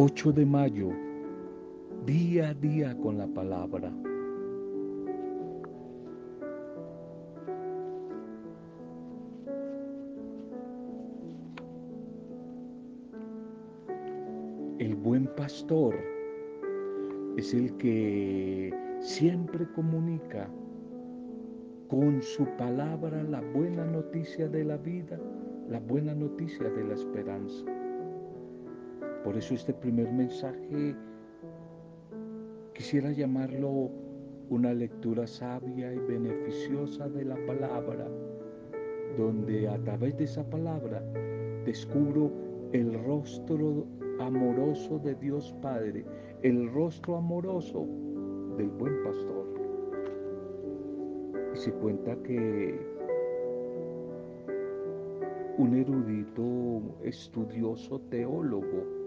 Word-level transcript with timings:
8 0.00 0.30
de 0.30 0.46
mayo, 0.46 0.90
día 2.06 2.50
a 2.50 2.54
día 2.54 2.96
con 2.98 3.18
la 3.18 3.26
palabra. 3.26 3.92
El 14.78 14.94
buen 14.94 15.26
pastor 15.34 15.96
es 17.36 17.52
el 17.52 17.76
que 17.78 18.72
siempre 19.00 19.66
comunica 19.74 20.48
con 21.88 22.22
su 22.22 22.46
palabra 22.56 23.24
la 23.24 23.40
buena 23.40 23.84
noticia 23.84 24.46
de 24.46 24.62
la 24.62 24.76
vida, 24.76 25.18
la 25.68 25.80
buena 25.80 26.14
noticia 26.14 26.70
de 26.70 26.84
la 26.84 26.94
esperanza. 26.94 27.77
Por 29.24 29.36
eso 29.36 29.54
este 29.54 29.74
primer 29.74 30.12
mensaje 30.12 30.94
quisiera 32.72 33.10
llamarlo 33.10 33.90
una 34.48 34.72
lectura 34.72 35.26
sabia 35.26 35.92
y 35.92 35.98
beneficiosa 35.98 37.08
de 37.08 37.24
la 37.24 37.36
palabra, 37.46 38.08
donde 39.16 39.68
a 39.68 39.76
través 39.78 40.16
de 40.16 40.24
esa 40.24 40.48
palabra 40.48 41.02
descubro 41.64 42.30
el 42.72 42.94
rostro 43.04 43.86
amoroso 44.20 44.98
de 45.00 45.14
Dios 45.16 45.54
Padre, 45.60 46.04
el 46.42 46.72
rostro 46.72 47.16
amoroso 47.16 47.86
del 48.56 48.68
buen 48.70 49.02
pastor. 49.02 49.46
Y 51.54 51.58
se 51.58 51.72
cuenta 51.72 52.16
que 52.22 52.78
un 55.58 55.74
erudito 55.74 56.80
estudioso 57.02 58.00
teólogo 58.02 58.97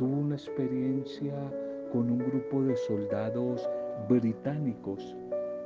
tuvo 0.00 0.16
una 0.16 0.36
experiencia 0.36 1.34
con 1.92 2.10
un 2.10 2.20
grupo 2.20 2.62
de 2.62 2.74
soldados 2.74 3.68
británicos 4.08 5.14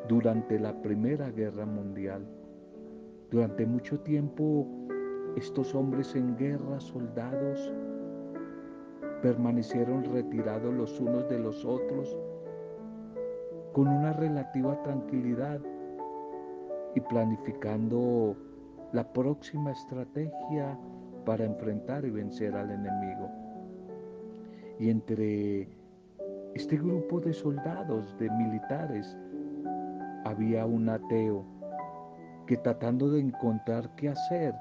durante 0.08 0.58
la 0.58 0.74
Primera 0.82 1.30
Guerra 1.30 1.64
Mundial. 1.64 2.26
Durante 3.30 3.64
mucho 3.64 4.00
tiempo, 4.00 4.66
estos 5.36 5.72
hombres 5.76 6.16
en 6.16 6.36
guerra, 6.36 6.80
soldados, 6.80 7.72
permanecieron 9.22 10.02
retirados 10.02 10.74
los 10.74 10.98
unos 10.98 11.28
de 11.28 11.38
los 11.38 11.64
otros 11.64 12.18
con 13.72 13.86
una 13.86 14.14
relativa 14.14 14.82
tranquilidad 14.82 15.60
y 16.96 17.00
planificando 17.02 18.36
la 18.90 19.12
próxima 19.12 19.70
estrategia 19.70 20.76
para 21.24 21.44
enfrentar 21.44 22.04
y 22.04 22.10
vencer 22.10 22.56
al 22.56 22.72
enemigo. 22.72 23.43
Y 24.78 24.90
entre 24.90 25.68
este 26.54 26.76
grupo 26.76 27.20
de 27.20 27.32
soldados, 27.32 28.16
de 28.18 28.30
militares, 28.30 29.16
había 30.24 30.66
un 30.66 30.88
ateo 30.88 31.44
que 32.46 32.56
tratando 32.56 33.10
de 33.10 33.20
encontrar 33.20 33.94
qué 33.96 34.10
hacer 34.10 34.54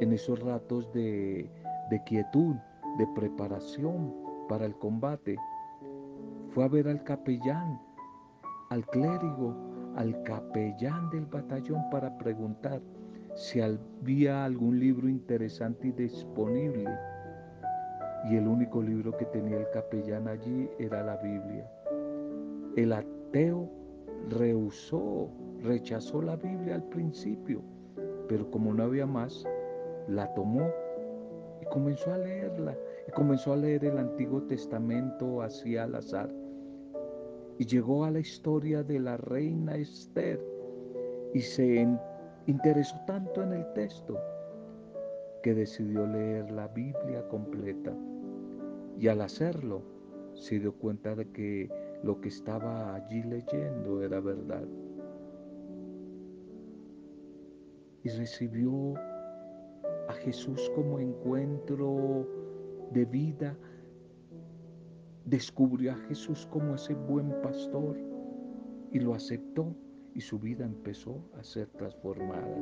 en 0.00 0.12
esos 0.12 0.40
ratos 0.40 0.92
de, 0.92 1.50
de 1.90 2.02
quietud, 2.04 2.56
de 2.98 3.06
preparación 3.14 4.14
para 4.48 4.66
el 4.66 4.74
combate, 4.76 5.36
fue 6.50 6.64
a 6.64 6.68
ver 6.68 6.88
al 6.88 7.02
capellán, 7.04 7.80
al 8.70 8.86
clérigo, 8.86 9.54
al 9.96 10.22
capellán 10.22 11.10
del 11.10 11.26
batallón 11.26 11.88
para 11.90 12.16
preguntar 12.18 12.80
si 13.34 13.60
había 13.60 14.44
algún 14.44 14.78
libro 14.78 15.08
interesante 15.08 15.88
y 15.88 15.92
disponible 15.92 16.88
y 18.30 18.36
el 18.36 18.48
único 18.48 18.82
libro 18.82 19.16
que 19.16 19.26
tenía 19.26 19.58
el 19.58 19.70
capellán 19.70 20.28
allí 20.28 20.68
era 20.78 21.02
la 21.02 21.16
Biblia. 21.16 21.70
El 22.76 22.92
ateo 22.92 23.68
rehusó, 24.30 25.28
rechazó 25.62 26.22
la 26.22 26.36
Biblia 26.36 26.76
al 26.76 26.84
principio, 26.84 27.62
pero 28.28 28.50
como 28.50 28.72
no 28.72 28.84
había 28.84 29.06
más, 29.06 29.44
la 30.08 30.32
tomó 30.34 30.70
y 31.60 31.66
comenzó 31.66 32.12
a 32.12 32.18
leerla. 32.18 32.76
Y 33.06 33.12
comenzó 33.12 33.52
a 33.52 33.56
leer 33.56 33.84
el 33.84 33.98
Antiguo 33.98 34.42
Testamento 34.44 35.42
así 35.42 35.76
al 35.76 35.94
azar. 35.94 36.30
Y 37.58 37.66
llegó 37.66 38.04
a 38.04 38.10
la 38.10 38.20
historia 38.20 38.82
de 38.82 38.98
la 38.98 39.16
reina 39.18 39.76
Esther 39.76 40.40
y 41.34 41.40
se 41.40 41.86
interesó 42.46 42.96
tanto 43.06 43.42
en 43.42 43.52
el 43.52 43.72
texto 43.74 44.18
que 45.42 45.54
decidió 45.54 46.06
leer 46.06 46.50
la 46.50 46.68
Biblia 46.68 47.26
completa. 47.28 47.94
Y 48.98 49.08
al 49.08 49.20
hacerlo, 49.20 49.82
se 50.34 50.58
dio 50.58 50.72
cuenta 50.74 51.14
de 51.14 51.30
que 51.30 51.70
lo 52.02 52.20
que 52.20 52.28
estaba 52.28 52.94
allí 52.94 53.22
leyendo 53.22 54.02
era 54.02 54.20
verdad. 54.20 54.66
Y 58.02 58.08
recibió 58.10 58.94
a 60.08 60.12
Jesús 60.12 60.70
como 60.74 60.98
encuentro 60.98 62.28
de 62.92 63.04
vida. 63.04 63.56
Descubrió 65.24 65.92
a 65.92 65.96
Jesús 66.08 66.46
como 66.50 66.74
ese 66.74 66.94
buen 66.94 67.30
pastor 67.42 67.96
y 68.92 69.00
lo 69.00 69.14
aceptó 69.14 69.74
y 70.14 70.20
su 70.20 70.38
vida 70.38 70.64
empezó 70.64 71.18
a 71.38 71.42
ser 71.42 71.68
transformada. 71.70 72.56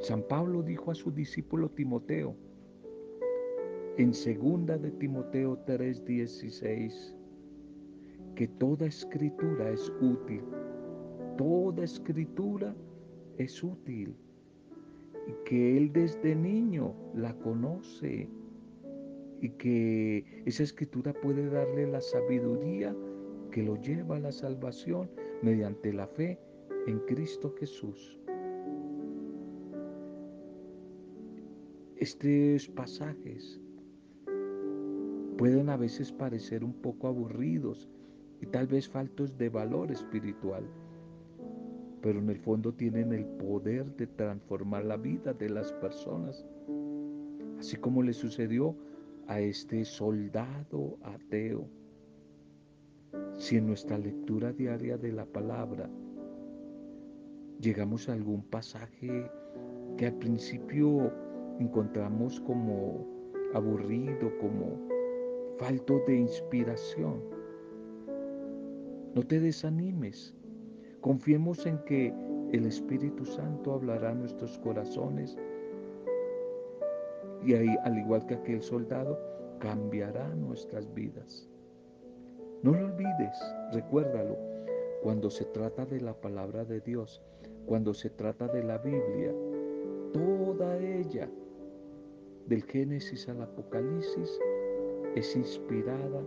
San 0.00 0.22
Pablo 0.22 0.62
dijo 0.62 0.90
a 0.90 0.94
su 0.94 1.10
discípulo 1.10 1.70
Timoteo, 1.70 2.36
en 3.96 4.12
segunda 4.12 4.76
de 4.76 4.90
Timoteo 4.90 5.56
3:16 5.66 7.14
que 8.34 8.48
toda 8.48 8.86
escritura 8.86 9.70
es 9.70 9.92
útil. 10.00 10.42
Toda 11.36 11.84
escritura 11.84 12.74
es 13.38 13.62
útil 13.62 14.16
y 15.28 15.32
que 15.44 15.76
él 15.76 15.92
desde 15.92 16.34
niño 16.34 16.92
la 17.14 17.34
conoce 17.38 18.28
y 19.40 19.50
que 19.50 20.24
esa 20.44 20.64
escritura 20.64 21.12
puede 21.12 21.48
darle 21.48 21.86
la 21.86 22.00
sabiduría 22.00 22.96
que 23.52 23.62
lo 23.62 23.80
lleva 23.80 24.16
a 24.16 24.20
la 24.20 24.32
salvación 24.32 25.08
mediante 25.42 25.92
la 25.92 26.08
fe 26.08 26.40
en 26.88 26.98
Cristo 27.00 27.54
Jesús. 27.58 28.18
Estos 31.96 32.68
pasajes 32.70 33.60
pueden 35.36 35.68
a 35.68 35.76
veces 35.76 36.12
parecer 36.12 36.64
un 36.64 36.74
poco 36.74 37.08
aburridos 37.08 37.88
y 38.40 38.46
tal 38.46 38.66
vez 38.66 38.88
faltos 38.88 39.36
de 39.36 39.48
valor 39.48 39.90
espiritual, 39.90 40.64
pero 42.00 42.18
en 42.18 42.28
el 42.28 42.38
fondo 42.38 42.72
tienen 42.72 43.12
el 43.12 43.24
poder 43.24 43.96
de 43.96 44.06
transformar 44.06 44.84
la 44.84 44.96
vida 44.96 45.32
de 45.32 45.48
las 45.48 45.72
personas, 45.72 46.44
así 47.58 47.76
como 47.76 48.02
le 48.02 48.12
sucedió 48.12 48.76
a 49.26 49.40
este 49.40 49.84
soldado 49.84 50.98
ateo. 51.02 51.66
Si 53.32 53.56
en 53.56 53.66
nuestra 53.66 53.98
lectura 53.98 54.52
diaria 54.52 54.98
de 54.98 55.12
la 55.12 55.24
palabra 55.24 55.88
llegamos 57.60 58.08
a 58.08 58.12
algún 58.12 58.42
pasaje 58.42 59.30
que 59.96 60.06
al 60.06 60.14
principio 60.14 61.12
encontramos 61.58 62.40
como 62.40 63.06
aburrido, 63.54 64.36
como 64.38 64.93
falto 65.64 65.98
de 66.06 66.14
inspiración. 66.16 67.22
No 69.14 69.22
te 69.22 69.40
desanimes. 69.40 70.34
Confiemos 71.00 71.64
en 71.64 71.78
que 71.86 72.12
el 72.52 72.66
Espíritu 72.66 73.24
Santo 73.24 73.72
hablará 73.72 74.10
a 74.10 74.14
nuestros 74.14 74.58
corazones 74.58 75.38
y 77.46 77.54
ahí, 77.54 77.74
al 77.84 77.96
igual 77.96 78.26
que 78.26 78.34
aquel 78.34 78.62
soldado, 78.62 79.18
cambiará 79.58 80.28
nuestras 80.34 80.92
vidas. 80.92 81.48
No 82.62 82.72
lo 82.72 82.84
olvides, 82.84 83.38
recuérdalo, 83.72 84.36
cuando 85.02 85.30
se 85.30 85.46
trata 85.46 85.86
de 85.86 86.02
la 86.02 86.12
palabra 86.12 86.66
de 86.66 86.80
Dios, 86.80 87.22
cuando 87.64 87.94
se 87.94 88.10
trata 88.10 88.48
de 88.48 88.62
la 88.64 88.76
Biblia, 88.78 89.32
toda 90.12 90.76
ella, 90.78 91.30
del 92.48 92.62
Génesis 92.64 93.26
al 93.30 93.40
Apocalipsis, 93.40 94.38
es 95.14 95.36
inspirada 95.36 96.22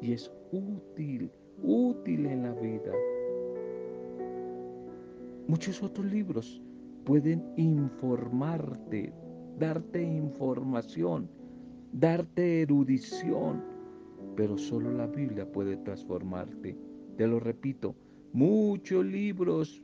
y 0.00 0.12
es 0.12 0.30
útil, 0.52 1.30
útil 1.62 2.26
en 2.26 2.42
la 2.42 2.52
vida. 2.52 2.92
Muchos 5.48 5.82
otros 5.82 6.06
libros 6.06 6.60
pueden 7.04 7.44
informarte, 7.56 9.12
darte 9.58 10.02
información, 10.02 11.28
darte 11.92 12.62
erudición, 12.62 13.62
pero 14.34 14.58
solo 14.58 14.90
la 14.92 15.06
Biblia 15.06 15.50
puede 15.50 15.76
transformarte. 15.76 16.76
Te 17.16 17.26
lo 17.26 17.38
repito, 17.38 17.94
muchos 18.32 19.04
libros 19.04 19.82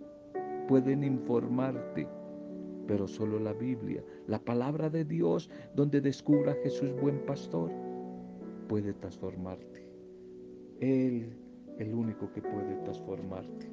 pueden 0.67 1.05
informarte, 1.05 2.09
pero 2.89 3.07
solo 3.07 3.39
la 3.39 3.53
Biblia, 3.53 4.03
la 4.27 4.41
palabra 4.41 4.91
de 4.91 5.05
Dios, 5.05 5.49
donde 5.77 6.01
descubra 6.01 6.57
Jesús 6.63 6.93
buen 7.01 7.25
pastor, 7.25 7.71
puede 8.73 8.95
transformarte. 8.95 9.87
Él, 10.81 11.37
el 11.79 11.93
único 11.93 12.33
que 12.33 12.41
puede 12.41 12.75
transformarte. 12.85 13.69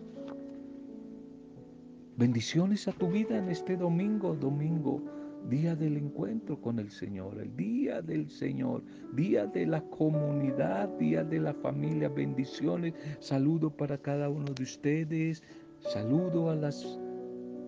Bendiciones 2.17 2.85
a 2.89 2.91
tu 2.91 3.07
vida 3.07 3.37
en 3.37 3.47
este 3.47 3.77
domingo, 3.77 4.35
domingo, 4.35 5.01
día 5.49 5.73
del 5.73 5.95
encuentro 5.95 6.59
con 6.59 6.79
el 6.79 6.91
Señor, 6.91 7.39
el 7.39 7.55
día 7.55 8.01
del 8.01 8.29
Señor, 8.29 8.83
día 9.13 9.45
de 9.47 9.67
la 9.67 9.81
comunidad, 9.83 10.89
día 10.97 11.23
de 11.23 11.39
la 11.39 11.53
familia. 11.53 12.09
Bendiciones, 12.09 12.93
saludo 13.21 13.69
para 13.69 13.97
cada 13.97 14.27
uno 14.27 14.53
de 14.53 14.63
ustedes, 14.63 15.41
saludo 15.79 16.49
a 16.49 16.55
las 16.57 16.99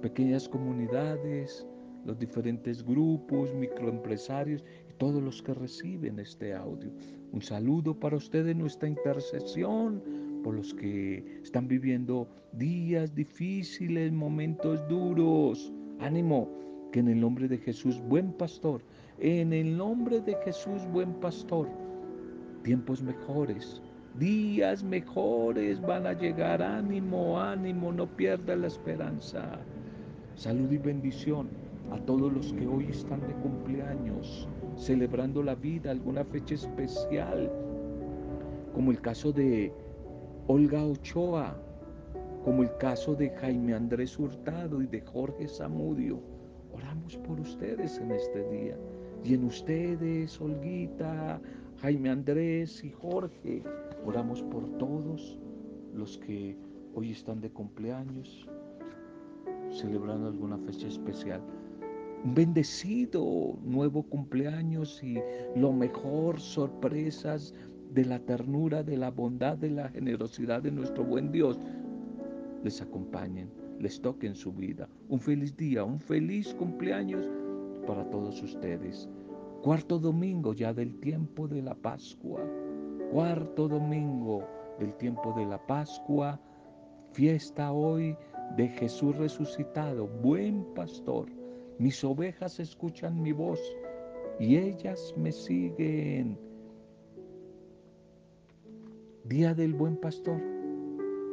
pequeñas 0.01 0.49
comunidades, 0.49 1.65
los 2.03 2.19
diferentes 2.19 2.83
grupos, 2.83 3.53
microempresarios 3.53 4.65
y 4.89 4.93
todos 4.97 5.23
los 5.23 5.41
que 5.41 5.53
reciben 5.53 6.19
este 6.19 6.53
audio. 6.53 6.91
Un 7.33 7.41
saludo 7.41 7.97
para 7.97 8.17
ustedes, 8.17 8.55
nuestra 8.55 8.89
intercesión 8.89 10.03
por 10.43 10.53
los 10.55 10.73
que 10.73 11.39
están 11.41 11.67
viviendo 11.67 12.27
días 12.51 13.15
difíciles, 13.15 14.11
momentos 14.11 14.85
duros. 14.89 15.71
Ánimo, 15.99 16.49
que 16.91 16.99
en 16.99 17.07
el 17.07 17.21
nombre 17.21 17.47
de 17.47 17.57
Jesús, 17.57 18.01
buen 18.09 18.33
pastor, 18.33 18.81
en 19.19 19.53
el 19.53 19.77
nombre 19.77 20.19
de 20.19 20.35
Jesús, 20.43 20.85
buen 20.91 21.13
pastor, 21.21 21.69
tiempos 22.63 23.01
mejores, 23.01 23.81
días 24.19 24.83
mejores 24.83 25.79
van 25.79 26.07
a 26.07 26.13
llegar. 26.13 26.61
Ánimo, 26.61 27.39
ánimo, 27.39 27.93
no 27.93 28.07
pierda 28.07 28.57
la 28.57 28.67
esperanza. 28.67 29.61
Salud 30.35 30.69
y 30.69 30.77
bendición 30.77 31.47
a 31.91 31.97
todos 31.99 32.31
los 32.33 32.51
que 32.53 32.67
hoy 32.67 32.87
están 32.89 33.21
de 33.21 33.33
cumpleaños, 33.35 34.49
celebrando 34.81 35.43
la 35.43 35.53
vida, 35.53 35.91
alguna 35.91 36.25
fecha 36.25 36.55
especial, 36.55 37.51
como 38.73 38.89
el 38.89 38.99
caso 38.99 39.31
de 39.31 39.71
Olga 40.47 40.83
Ochoa, 40.83 41.55
como 42.43 42.63
el 42.63 42.75
caso 42.77 43.13
de 43.13 43.29
Jaime 43.29 43.75
Andrés 43.75 44.17
Hurtado 44.17 44.81
y 44.81 44.87
de 44.87 45.01
Jorge 45.01 45.47
Zamudio. 45.47 46.19
Oramos 46.73 47.15
por 47.17 47.39
ustedes 47.39 47.99
en 47.99 48.11
este 48.11 48.43
día. 48.49 48.75
Y 49.23 49.35
en 49.35 49.43
ustedes, 49.43 50.41
Olguita, 50.41 51.39
Jaime 51.81 52.09
Andrés 52.09 52.83
y 52.83 52.89
Jorge, 52.89 53.61
oramos 54.03 54.41
por 54.41 54.67
todos 54.79 55.37
los 55.93 56.17
que 56.17 56.57
hoy 56.95 57.11
están 57.11 57.39
de 57.39 57.51
cumpleaños, 57.51 58.47
celebrando 59.69 60.27
alguna 60.27 60.57
fecha 60.57 60.87
especial. 60.87 61.41
Un 62.23 62.35
bendecido 62.35 63.57
nuevo 63.63 64.03
cumpleaños 64.03 65.03
y 65.03 65.17
lo 65.55 65.73
mejor, 65.73 66.39
sorpresas 66.39 67.53
de 67.91 68.05
la 68.05 68.19
ternura, 68.19 68.83
de 68.83 68.97
la 68.97 69.09
bondad, 69.09 69.57
de 69.57 69.71
la 69.71 69.89
generosidad 69.89 70.61
de 70.61 70.71
nuestro 70.71 71.03
buen 71.03 71.31
Dios 71.31 71.59
les 72.63 72.81
acompañen, 72.81 73.49
les 73.79 73.99
toquen 74.01 74.35
su 74.35 74.53
vida. 74.53 74.87
Un 75.09 75.19
feliz 75.19 75.55
día, 75.57 75.83
un 75.83 75.99
feliz 75.99 76.53
cumpleaños 76.53 77.27
para 77.87 78.07
todos 78.09 78.41
ustedes. 78.43 79.09
Cuarto 79.63 79.99
domingo 79.99 80.53
ya 80.53 80.73
del 80.73 80.99
tiempo 80.99 81.47
de 81.47 81.61
la 81.61 81.75
Pascua. 81.75 82.41
Cuarto 83.11 83.67
domingo 83.67 84.47
del 84.79 84.93
tiempo 84.95 85.33
de 85.35 85.45
la 85.45 85.65
Pascua. 85.65 86.39
Fiesta 87.13 87.71
hoy 87.71 88.15
de 88.57 88.67
Jesús 88.67 89.15
resucitado, 89.17 90.07
buen 90.07 90.63
pastor. 90.75 91.40
Mis 91.81 92.03
ovejas 92.03 92.59
escuchan 92.59 93.19
mi 93.19 93.31
voz 93.31 93.59
y 94.39 94.55
ellas 94.55 95.15
me 95.17 95.31
siguen. 95.31 96.37
Día 99.23 99.55
del 99.55 99.73
buen 99.73 99.97
pastor. 99.97 100.39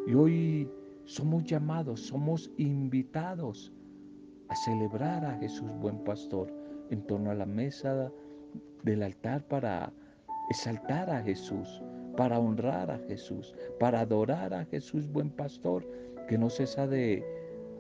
Y 0.07 0.15
hoy 0.15 0.71
somos 1.05 1.45
llamados, 1.45 2.01
somos 2.01 2.51
invitados 2.57 3.71
a 4.49 4.57
celebrar 4.57 5.23
a 5.23 5.35
Jesús 5.35 5.71
buen 5.83 6.03
pastor 6.05 6.51
en 6.89 7.03
torno 7.03 7.31
a 7.31 7.35
la 7.35 7.45
mesa 7.45 8.11
del 8.85 9.03
altar 9.03 9.47
para 9.49 9.93
exaltar 10.49 11.11
a 11.11 11.23
Jesús, 11.25 11.83
para 12.17 12.39
honrar 12.39 12.91
a 12.91 12.99
Jesús, 13.01 13.55
para 13.79 14.01
adorar 14.01 14.55
a 14.55 14.65
Jesús 14.65 15.13
buen 15.13 15.29
pastor 15.29 15.87
que 16.27 16.39
no 16.39 16.49
cesa 16.49 16.87
de 16.87 17.23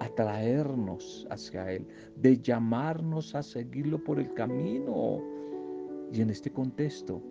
atraernos 0.00 1.26
hacia 1.30 1.72
Él, 1.72 1.86
de 2.16 2.38
llamarnos 2.38 3.34
a 3.34 3.42
seguirlo 3.42 4.02
por 4.02 4.18
el 4.18 4.32
camino. 4.34 5.22
Y 6.12 6.22
en 6.22 6.30
este 6.30 6.50
contexto, 6.50 7.22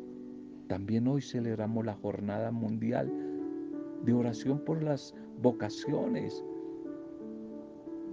también 0.68 1.08
hoy 1.08 1.22
celebramos 1.22 1.86
la 1.86 1.96
Jornada 1.96 2.52
Mundial 2.52 3.12
de 4.04 4.14
Oración 4.14 4.60
por 4.60 4.84
las 4.84 5.14
Vocaciones, 5.42 6.44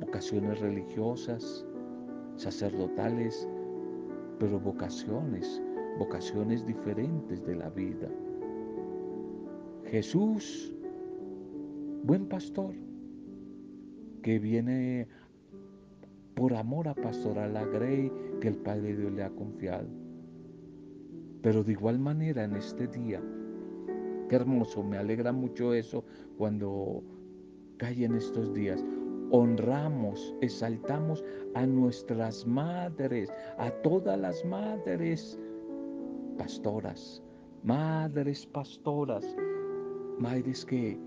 vocaciones 0.01 0.61
religiosas, 0.61 1.65
sacerdotales, 2.37 3.49
pero 4.39 4.61
vocaciones, 4.61 5.63
vocaciones 5.99 6.67
diferentes 6.67 7.45
de 7.47 7.55
la 7.55 7.71
vida. 7.71 8.09
Jesús, 9.87 10.75
buen 12.03 12.27
pastor, 12.27 12.75
que 14.25 14.39
viene 14.39 15.07
por 16.35 16.55
amor 16.55 16.89
a 16.89 16.95
pastorar 16.95 17.51
la 17.51 17.67
grey 17.67 18.11
que 18.41 18.49
el 18.49 18.57
Padre 18.57 18.97
Dios 18.97 19.13
le 19.13 19.23
ha 19.23 19.29
confiado. 19.29 19.87
Pero 21.43 21.63
de 21.63 21.73
igual 21.73 21.99
manera 21.99 22.45
en 22.45 22.57
este 22.57 22.87
día, 22.87 23.23
qué 24.31 24.37
hermoso, 24.37 24.83
me 24.83 24.97
alegra 24.97 25.31
mucho 25.31 25.75
eso 25.75 26.03
cuando 26.39 27.03
cae 27.77 28.07
en 28.07 28.15
estos 28.15 28.55
días. 28.55 28.83
Honramos, 29.31 30.35
exaltamos 30.41 31.23
a 31.55 31.67
nuestras 31.67 32.47
madres, 32.47 33.31
a 33.59 33.71
todas 33.83 34.19
las 34.19 34.43
madres 34.47 35.39
pastoras, 36.39 37.23
madres 37.63 38.47
pastoras, 38.47 39.37
madres 40.19 40.65
que 40.65 40.99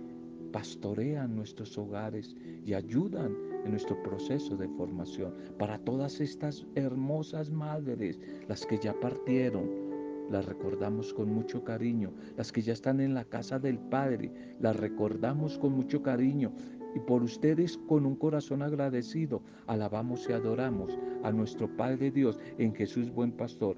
pastorean 0.52 1.36
nuestros 1.36 1.78
hogares 1.78 2.36
y 2.66 2.74
ayudan 2.74 3.36
en 3.64 3.72
nuestro 3.72 4.02
proceso 4.04 4.56
de 4.56 4.68
formación. 4.70 5.34
Para 5.58 5.78
todas 5.80 6.20
estas 6.20 6.66
hermosas 6.76 7.50
madres, 7.50 8.20
las 8.48 8.66
que 8.66 8.78
ya 8.78 8.94
partieron, 9.00 9.88
las 10.30 10.46
recordamos 10.46 11.14
con 11.14 11.30
mucho 11.30 11.64
cariño. 11.64 12.12
Las 12.36 12.52
que 12.52 12.62
ya 12.62 12.74
están 12.74 13.00
en 13.00 13.14
la 13.14 13.24
casa 13.24 13.60
del 13.60 13.80
Padre, 13.80 14.32
las 14.60 14.76
recordamos 14.76 15.58
con 15.58 15.74
mucho 15.74 16.02
cariño. 16.02 16.52
Y 16.96 17.00
por 17.00 17.24
ustedes 17.24 17.78
con 17.88 18.06
un 18.06 18.16
corazón 18.16 18.62
agradecido, 18.62 19.42
alabamos 19.68 20.28
y 20.30 20.34
adoramos 20.34 20.98
a 21.24 21.32
nuestro 21.32 21.70
Padre 21.78 22.12
Dios 22.12 22.40
en 22.58 22.74
Jesús 22.74 23.12
buen 23.12 23.32
pastor. 23.32 23.78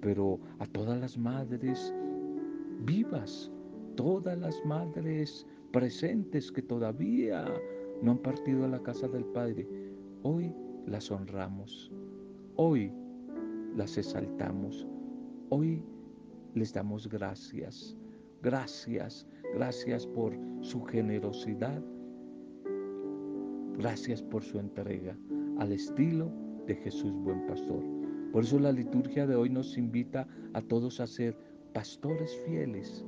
Pero 0.00 0.40
a 0.58 0.66
todas 0.66 1.00
las 1.00 1.16
madres 1.16 1.94
vivas, 2.84 3.50
todas 3.96 4.38
las 4.38 4.62
madres 4.64 5.46
presentes 5.72 6.50
que 6.50 6.62
todavía 6.62 7.44
no 8.02 8.12
han 8.12 8.18
partido 8.18 8.64
a 8.64 8.68
la 8.68 8.82
casa 8.82 9.08
del 9.08 9.24
Padre, 9.26 9.68
hoy 10.22 10.54
las 10.86 11.10
honramos, 11.10 11.90
hoy 12.56 12.92
las 13.74 13.96
exaltamos, 13.98 14.86
hoy 15.50 15.82
les 16.54 16.72
damos 16.72 17.08
gracias, 17.08 17.96
gracias, 18.42 19.26
gracias 19.54 20.06
por 20.06 20.36
su 20.60 20.82
generosidad, 20.84 21.82
gracias 23.78 24.22
por 24.22 24.42
su 24.42 24.58
entrega 24.58 25.16
al 25.58 25.72
estilo 25.72 26.30
de 26.66 26.74
Jesús 26.76 27.12
buen 27.22 27.46
pastor. 27.46 27.82
Por 28.32 28.44
eso 28.44 28.58
la 28.58 28.72
liturgia 28.72 29.26
de 29.26 29.34
hoy 29.34 29.50
nos 29.50 29.76
invita 29.78 30.26
a 30.52 30.60
todos 30.60 31.00
a 31.00 31.06
ser 31.06 31.36
pastores 31.72 32.40
fieles, 32.46 33.04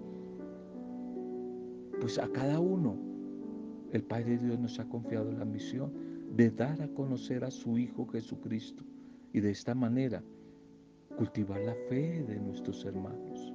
pues 2.00 2.18
a 2.18 2.28
cada 2.28 2.60
uno 2.60 2.96
el 3.92 4.02
Padre 4.02 4.38
Dios 4.38 4.58
nos 4.58 4.78
ha 4.78 4.88
confiado 4.88 5.32
la 5.32 5.44
misión 5.44 5.92
de 6.36 6.50
dar 6.50 6.80
a 6.82 6.88
conocer 6.88 7.44
a 7.44 7.50
su 7.50 7.78
Hijo 7.78 8.06
Jesucristo 8.06 8.84
y 9.32 9.40
de 9.40 9.50
esta 9.50 9.74
manera 9.74 10.22
cultivar 11.16 11.60
la 11.60 11.74
fe 11.88 12.22
de 12.22 12.38
nuestros 12.38 12.84
hermanos. 12.84 13.52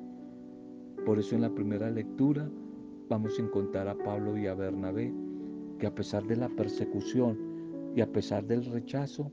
Por 1.05 1.19
eso 1.19 1.35
en 1.35 1.41
la 1.41 1.53
primera 1.53 1.89
lectura 1.89 2.49
vamos 3.09 3.37
a 3.37 3.41
encontrar 3.41 3.87
a 3.87 3.97
Pablo 3.97 4.37
y 4.37 4.47
a 4.47 4.53
Bernabé, 4.55 5.13
que 5.77 5.87
a 5.87 5.93
pesar 5.93 6.25
de 6.25 6.35
la 6.35 6.49
persecución 6.49 7.37
y 7.95 8.01
a 8.01 8.11
pesar 8.11 8.45
del 8.45 8.65
rechazo, 8.65 9.31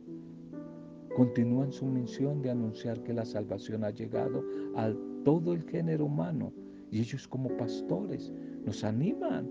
continúan 1.16 1.72
su 1.72 1.86
misión 1.86 2.42
de 2.42 2.50
anunciar 2.50 3.02
que 3.02 3.14
la 3.14 3.24
salvación 3.24 3.84
ha 3.84 3.90
llegado 3.90 4.44
a 4.76 4.92
todo 5.24 5.54
el 5.54 5.62
género 5.64 6.06
humano 6.06 6.52
y 6.90 7.00
ellos 7.00 7.26
como 7.26 7.56
pastores 7.56 8.32
nos 8.64 8.84
animan 8.84 9.50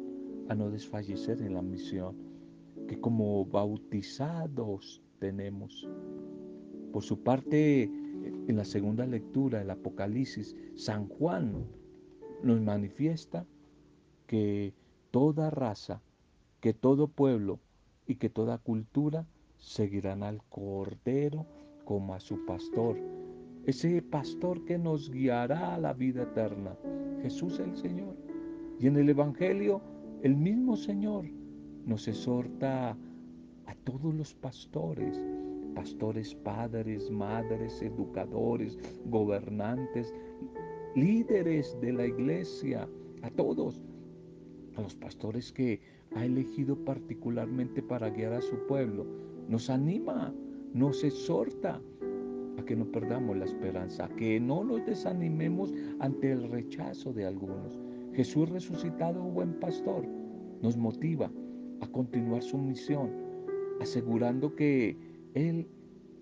a 0.49 0.55
no 0.55 0.69
desfallecer 0.69 1.41
en 1.41 1.53
la 1.53 1.61
misión, 1.61 2.15
que 2.87 2.99
como 2.99 3.45
bautizados 3.45 5.01
obtenemos. 5.19 5.85
Por 6.93 7.03
su 7.03 7.21
parte, 7.21 7.83
en 7.83 8.55
la 8.55 8.63
segunda 8.63 9.05
lectura 9.05 9.59
del 9.59 9.69
Apocalipsis, 9.69 10.55
San 10.75 11.09
Juan 11.09 11.67
nos 12.41 12.61
manifiesta 12.61 13.45
que 14.27 14.73
toda 15.11 15.49
raza, 15.49 16.01
que 16.61 16.73
todo 16.73 17.09
pueblo 17.09 17.59
y 18.07 18.15
que 18.15 18.29
toda 18.29 18.59
cultura 18.59 19.27
seguirán 19.57 20.23
al 20.23 20.41
Cordero 20.47 21.45
como 21.83 22.13
a 22.13 22.21
su 22.21 22.45
pastor. 22.45 22.97
Ese 23.65 24.01
pastor 24.01 24.63
que 24.63 24.77
nos 24.77 25.11
guiará 25.11 25.75
a 25.75 25.79
la 25.79 25.91
vida 25.91 26.23
eterna, 26.23 26.77
Jesús 27.21 27.59
el 27.59 27.75
Señor. 27.75 28.15
Y 28.79 28.87
en 28.87 28.95
el 28.95 29.09
Evangelio, 29.09 29.81
el 30.23 30.37
mismo 30.37 30.77
Señor 30.77 31.25
nos 31.85 32.07
exhorta 32.07 32.91
a 33.65 33.75
todos 33.83 34.15
los 34.15 34.33
pastores, 34.33 35.21
pastores, 35.75 36.33
padres, 36.33 37.11
madres, 37.11 37.81
educadores, 37.81 38.79
gobernantes, 39.05 40.13
líderes 40.95 41.77
de 41.81 41.91
la 41.91 42.05
iglesia, 42.05 42.87
a 43.21 43.29
todos, 43.31 43.83
a 44.77 44.81
los 44.81 44.95
pastores 44.95 45.51
que 45.51 45.81
ha 46.15 46.23
elegido 46.25 46.77
particularmente 46.77 47.83
para 47.83 48.09
guiar 48.09 48.33
a 48.33 48.41
su 48.41 48.65
pueblo. 48.65 49.05
Nos 49.49 49.69
anima, 49.69 50.33
nos 50.73 51.03
exhorta 51.03 51.81
a 52.57 52.63
que 52.63 52.77
no 52.77 52.85
perdamos 52.85 53.35
la 53.35 53.45
esperanza, 53.45 54.05
a 54.05 54.09
que 54.15 54.39
no 54.39 54.63
nos 54.63 54.85
desanimemos 54.85 55.73
ante 55.99 56.31
el 56.31 56.49
rechazo 56.49 57.11
de 57.11 57.25
algunos. 57.25 57.77
Jesús 58.19 58.49
resucitado, 58.49 59.23
buen 59.23 59.57
pastor, 59.61 60.05
nos 60.61 60.75
motiva 60.75 61.31
a 61.79 61.87
continuar 61.87 62.43
su 62.43 62.57
misión, 62.57 63.09
asegurando 63.79 64.53
que 64.57 64.97
Él 65.35 65.65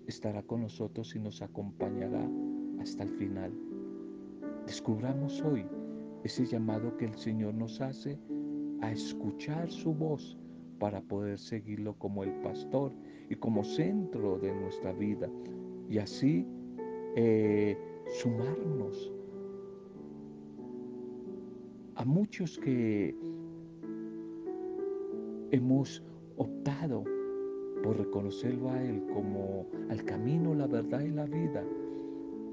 estará 0.06 0.44
con 0.44 0.60
nosotros 0.60 1.16
y 1.16 1.18
nos 1.18 1.42
acompañará 1.42 2.24
hasta 2.80 3.02
el 3.02 3.08
final. 3.08 3.52
Descubramos 4.64 5.42
hoy 5.42 5.66
ese 6.22 6.46
llamado 6.46 6.96
que 6.98 7.06
el 7.06 7.16
Señor 7.16 7.54
nos 7.54 7.80
hace 7.80 8.16
a 8.80 8.92
escuchar 8.92 9.68
su 9.68 9.92
voz 9.92 10.38
para 10.78 11.00
poder 11.00 11.36
seguirlo 11.36 11.98
como 11.98 12.22
el 12.22 12.30
pastor 12.42 12.92
y 13.28 13.34
como 13.34 13.64
centro 13.64 14.38
de 14.38 14.54
nuestra 14.54 14.92
vida 14.92 15.28
y 15.90 15.98
así 15.98 16.46
eh, 17.16 17.76
sumarnos 18.20 19.12
a 21.98 22.04
muchos 22.04 22.56
que 22.60 23.12
hemos 25.50 26.04
optado 26.36 27.02
por 27.82 27.98
reconocerlo 27.98 28.70
a 28.70 28.80
Él 28.80 29.02
como 29.12 29.66
al 29.90 30.04
camino, 30.04 30.54
la 30.54 30.68
verdad 30.68 31.00
y 31.00 31.10
la 31.10 31.24
vida, 31.24 31.64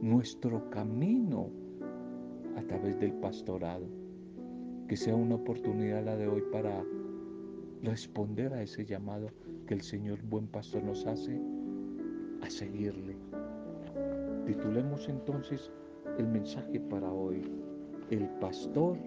nuestro 0.01 0.67
camino 0.71 1.51
a 2.57 2.61
través 2.63 2.99
del 2.99 3.13
pastorado. 3.13 3.85
Que 4.87 4.97
sea 4.97 5.15
una 5.15 5.35
oportunidad 5.35 6.03
la 6.03 6.17
de 6.17 6.27
hoy 6.27 6.41
para 6.51 6.83
responder 7.83 8.51
a 8.51 8.63
ese 8.63 8.83
llamado 8.83 9.29
que 9.67 9.75
el 9.75 9.81
Señor 9.81 10.23
buen 10.23 10.47
pastor 10.47 10.83
nos 10.83 11.05
hace 11.05 11.39
a 12.41 12.49
seguirle. 12.49 13.15
Titulemos 14.47 15.07
entonces 15.07 15.71
el 16.17 16.27
mensaje 16.27 16.79
para 16.79 17.11
hoy, 17.11 17.43
el 18.09 18.27
pastor 18.39 18.97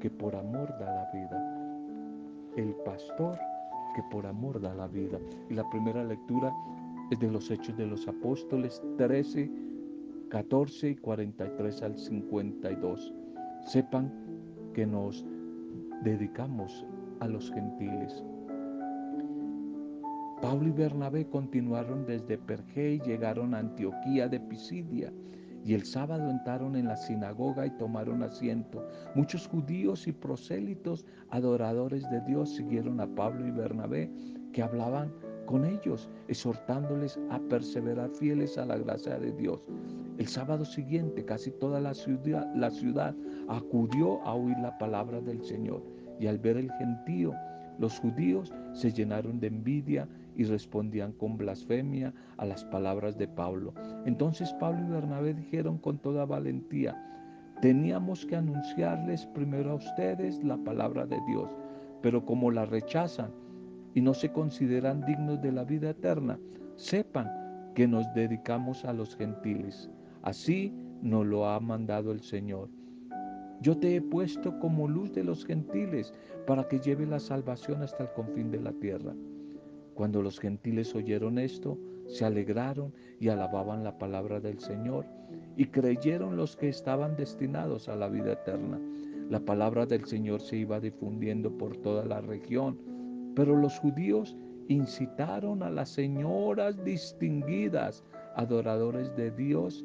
que 0.00 0.10
por 0.10 0.34
amor 0.36 0.68
da 0.78 0.86
la 0.86 1.10
vida. 1.12 2.52
El 2.56 2.74
pastor 2.84 3.38
que 3.94 4.02
por 4.10 4.26
amor 4.26 4.60
da 4.60 4.74
la 4.74 4.88
vida. 4.88 5.18
Y 5.48 5.54
la 5.54 5.68
primera 5.70 6.04
lectura 6.04 6.52
es 7.10 7.18
de 7.18 7.30
los 7.30 7.50
Hechos 7.50 7.76
de 7.76 7.86
los 7.86 8.06
Apóstoles 8.06 8.82
13, 8.98 9.50
14 10.28 10.90
y 10.90 10.96
43 10.96 11.82
al 11.82 11.98
52. 11.98 13.14
Sepan 13.66 14.12
que 14.74 14.86
nos 14.86 15.24
dedicamos 16.02 16.84
a 17.20 17.28
los 17.28 17.50
gentiles. 17.50 18.22
Pablo 20.42 20.68
y 20.68 20.72
Bernabé 20.72 21.26
continuaron 21.26 22.04
desde 22.04 22.36
Perge 22.36 22.94
y 22.94 23.00
llegaron 23.00 23.54
a 23.54 23.58
Antioquía 23.58 24.28
de 24.28 24.38
Pisidia. 24.38 25.12
Y 25.66 25.74
el 25.74 25.84
sábado 25.84 26.30
entraron 26.30 26.76
en 26.76 26.86
la 26.86 26.96
sinagoga 26.96 27.66
y 27.66 27.70
tomaron 27.70 28.22
asiento. 28.22 28.86
Muchos 29.16 29.48
judíos 29.48 30.06
y 30.06 30.12
prosélitos, 30.12 31.04
adoradores 31.30 32.08
de 32.08 32.20
Dios, 32.20 32.54
siguieron 32.54 33.00
a 33.00 33.12
Pablo 33.16 33.44
y 33.44 33.50
Bernabé, 33.50 34.08
que 34.52 34.62
hablaban 34.62 35.12
con 35.46 35.64
ellos, 35.64 36.08
exhortándoles 36.28 37.18
a 37.30 37.40
perseverar 37.40 38.10
fieles 38.10 38.56
a 38.58 38.64
la 38.64 38.78
gracia 38.78 39.18
de 39.18 39.32
Dios. 39.32 39.60
El 40.18 40.28
sábado 40.28 40.64
siguiente 40.64 41.24
casi 41.24 41.50
toda 41.50 41.80
la 41.80 41.94
ciudad, 41.94 42.46
la 42.54 42.70
ciudad 42.70 43.16
acudió 43.48 44.22
a 44.22 44.34
oír 44.34 44.56
la 44.60 44.78
palabra 44.78 45.20
del 45.20 45.42
Señor 45.42 45.82
y 46.20 46.28
al 46.28 46.38
ver 46.38 46.58
el 46.58 46.70
gentío, 46.74 47.34
los 47.80 47.98
judíos 47.98 48.52
se 48.72 48.92
llenaron 48.92 49.40
de 49.40 49.48
envidia 49.48 50.08
y 50.36 50.44
respondían 50.44 51.12
con 51.12 51.36
blasfemia 51.36 52.12
a 52.36 52.44
las 52.44 52.64
palabras 52.64 53.16
de 53.16 53.28
Pablo. 53.28 53.74
Entonces 54.04 54.52
Pablo 54.54 54.84
y 54.86 54.90
Bernabé 54.90 55.34
dijeron 55.34 55.78
con 55.78 55.98
toda 55.98 56.24
valentía, 56.24 56.94
teníamos 57.60 58.26
que 58.26 58.36
anunciarles 58.36 59.26
primero 59.26 59.72
a 59.72 59.76
ustedes 59.76 60.42
la 60.44 60.56
palabra 60.58 61.06
de 61.06 61.18
Dios, 61.26 61.50
pero 62.02 62.24
como 62.24 62.50
la 62.50 62.66
rechazan 62.66 63.30
y 63.94 64.00
no 64.00 64.12
se 64.12 64.30
consideran 64.30 65.04
dignos 65.06 65.40
de 65.40 65.52
la 65.52 65.64
vida 65.64 65.90
eterna, 65.90 66.38
sepan 66.76 67.30
que 67.74 67.88
nos 67.88 68.06
dedicamos 68.14 68.84
a 68.84 68.92
los 68.92 69.16
gentiles. 69.16 69.90
Así 70.22 70.74
nos 71.02 71.26
lo 71.26 71.48
ha 71.48 71.58
mandado 71.60 72.12
el 72.12 72.20
Señor. 72.20 72.68
Yo 73.60 73.76
te 73.78 73.96
he 73.96 74.02
puesto 74.02 74.58
como 74.58 74.86
luz 74.86 75.12
de 75.12 75.24
los 75.24 75.44
gentiles 75.44 76.12
para 76.46 76.68
que 76.68 76.78
lleve 76.78 77.06
la 77.06 77.18
salvación 77.18 77.82
hasta 77.82 78.04
el 78.04 78.12
confín 78.12 78.50
de 78.50 78.60
la 78.60 78.72
tierra. 78.72 79.14
Cuando 79.96 80.20
los 80.20 80.38
gentiles 80.38 80.94
oyeron 80.94 81.38
esto, 81.38 81.78
se 82.06 82.26
alegraron 82.26 82.92
y 83.18 83.30
alababan 83.30 83.82
la 83.82 83.96
palabra 83.96 84.40
del 84.40 84.60
Señor 84.60 85.06
y 85.56 85.64
creyeron 85.68 86.36
los 86.36 86.54
que 86.54 86.68
estaban 86.68 87.16
destinados 87.16 87.88
a 87.88 87.96
la 87.96 88.10
vida 88.10 88.34
eterna. 88.34 88.78
La 89.30 89.40
palabra 89.40 89.86
del 89.86 90.04
Señor 90.04 90.42
se 90.42 90.58
iba 90.58 90.80
difundiendo 90.80 91.50
por 91.50 91.78
toda 91.78 92.04
la 92.04 92.20
región, 92.20 92.78
pero 93.34 93.56
los 93.56 93.78
judíos 93.78 94.36
incitaron 94.68 95.62
a 95.62 95.70
las 95.70 95.88
señoras 95.88 96.84
distinguidas, 96.84 98.04
adoradores 98.34 99.16
de 99.16 99.30
Dios 99.30 99.82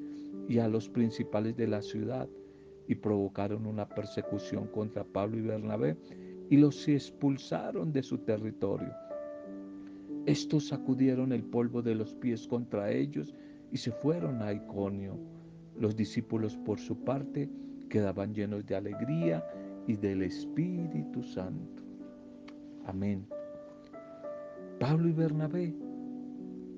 y 0.50 0.60
a 0.60 0.68
los 0.68 0.90
principales 0.90 1.56
de 1.56 1.68
la 1.68 1.82
ciudad 1.82 2.28
y 2.90 2.96
provocaron 2.96 3.66
una 3.66 3.88
persecución 3.88 4.68
contra 4.68 5.06
Pablo 5.06 5.38
y 5.38 5.42
Bernabé 5.44 5.96
y 6.50 6.58
los 6.58 6.86
expulsaron 6.90 7.94
de 7.94 8.04
su 8.04 8.18
territorio. 8.18 8.94
Estos 10.26 10.68
sacudieron 10.68 11.32
el 11.32 11.44
polvo 11.44 11.82
de 11.82 11.96
los 11.96 12.14
pies 12.14 12.48
contra 12.48 12.92
ellos 12.92 13.34
y 13.72 13.78
se 13.78 13.92
fueron 13.92 14.42
a 14.42 14.54
Iconio. 14.54 15.18
Los 15.80 15.96
discípulos 15.96 16.56
por 16.58 16.80
su 16.80 17.04
parte 17.04 17.50
quedaban 17.90 18.34
llenos 18.34 18.66
de 18.66 18.76
alegría 18.76 19.44
y 19.88 19.96
del 19.96 20.22
Espíritu 20.22 21.24
Santo. 21.24 21.84
Amén. 22.86 23.26
Pablo 24.80 25.10
y 25.10 25.14
Bernabé 25.14 25.76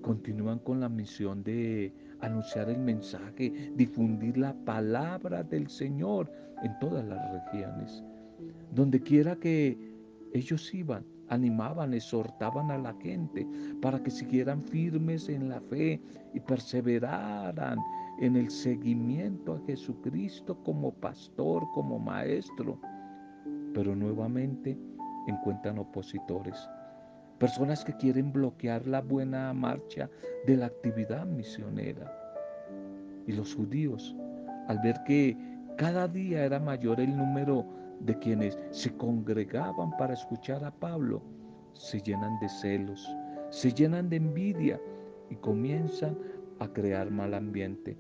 continúan 0.02 0.60
con 0.60 0.80
la 0.80 0.90
misión 0.90 1.44
de 1.44 1.94
anunciar 2.20 2.70
el 2.70 2.80
mensaje, 2.80 3.72
difundir 3.76 4.38
la 4.38 4.54
palabra 4.66 5.44
del 5.44 5.68
Señor 5.70 6.32
en 6.64 6.78
todas 6.80 7.06
las 7.06 7.52
regiones. 7.52 8.04
Donde 8.74 9.02
quiera 9.02 9.36
que 9.36 9.78
ellos 10.34 10.74
iban, 10.74 11.06
animaban, 11.34 11.94
exhortaban 11.94 12.72
a 12.72 12.78
la 12.78 12.94
gente 13.02 13.48
para 13.82 14.02
que 14.02 14.12
siguieran 14.12 14.64
firmes 14.64 15.30
en 15.30 15.50
la 15.50 15.60
fe 15.62 16.02
y 16.34 16.40
perseveraran 16.40 17.78
en 18.20 18.36
el 18.36 18.50
seguimiento 18.50 19.56
a 19.56 19.66
Jesucristo 19.66 20.58
como 20.64 20.94
pastor, 20.94 21.64
como 21.74 22.00
maestro. 22.00 22.80
Pero 23.74 23.96
nuevamente 23.96 24.78
encuentran 25.28 25.80
opositores, 25.80 26.70
personas 27.40 27.84
que 27.84 27.96
quieren 27.98 28.32
bloquear 28.32 28.86
la 28.88 29.02
buena 29.02 29.54
marcha 29.54 30.10
de 30.46 30.58
la 30.58 30.68
actividad 30.68 31.26
misionera. 31.26 32.12
Y 33.26 33.32
los 33.32 33.56
judíos, 33.56 34.16
al 34.68 34.80
ver 34.80 35.02
que 35.06 35.38
cada 35.78 36.08
día 36.08 36.46
era 36.46 36.60
mayor 36.60 37.00
el 37.00 37.16
número 37.16 37.66
de 38.00 38.18
quienes 38.20 38.58
se 38.72 38.96
congregaban 38.96 39.92
para 39.98 40.14
escuchar 40.14 40.64
a 40.64 40.72
Pablo 40.72 41.22
se 41.74 42.02
llenan 42.02 42.40
de 42.40 42.50
celos, 42.50 43.08
se 43.50 43.72
llenan 43.72 44.10
de 44.10 44.18
envidia 44.18 44.80
y 45.30 45.36
comienzan 45.36 46.18
a 46.60 46.68
crear 46.68 47.10
mal 47.12 47.34
ambiente, 47.34 47.98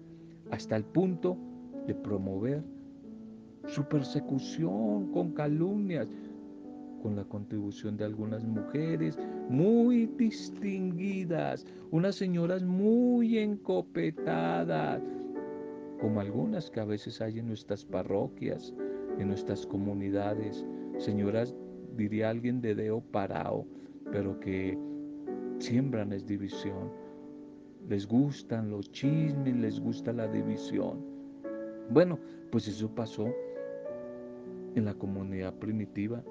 hasta 0.52 0.76
el 0.76 0.86
punto 0.86 1.38
de 1.88 1.96
promover 1.96 2.64
su 3.68 3.84
persecución 3.86 5.12
con 5.12 5.32
calumnias, 5.32 6.08
con 7.02 7.16
la 7.16 7.26
contribución 7.26 7.98
de 7.98 8.06
algunas 8.06 8.46
mujeres 8.46 9.18
muy 9.50 10.06
distinguidas, 10.18 11.66
unas 11.92 12.16
señoras 12.16 12.64
muy 12.64 13.38
encopetadas, 13.38 15.02
como 16.00 16.22
algunas 16.22 16.70
que 16.70 16.80
a 16.80 16.86
veces 16.86 17.22
hay 17.22 17.40
en 17.40 17.48
nuestras 17.48 17.84
parroquias, 17.84 18.74
en 19.20 19.28
nuestras 19.28 19.66
comunidades, 19.66 20.66
señoras, 20.98 21.56
diría 21.96 22.30
alguien 22.30 22.62
de 22.62 22.76
deo 22.76 23.02
parado, 23.02 23.66
pero 24.12 24.40
que 24.40 24.78
siembran 25.60 26.14
es 26.14 26.26
división. 26.26 26.92
Les 27.88 28.08
gustan 28.08 28.70
los 28.70 28.92
chismes, 28.92 29.56
les 29.56 29.80
gusta 29.80 30.14
la 30.14 30.28
división. 30.28 31.00
Bueno, 31.90 32.18
pues 32.52 32.68
eso 32.68 32.90
pasó 32.90 33.28
en 34.76 34.86
la 34.86 34.94
comunidad 34.94 35.54
primitiva. 35.56 36.24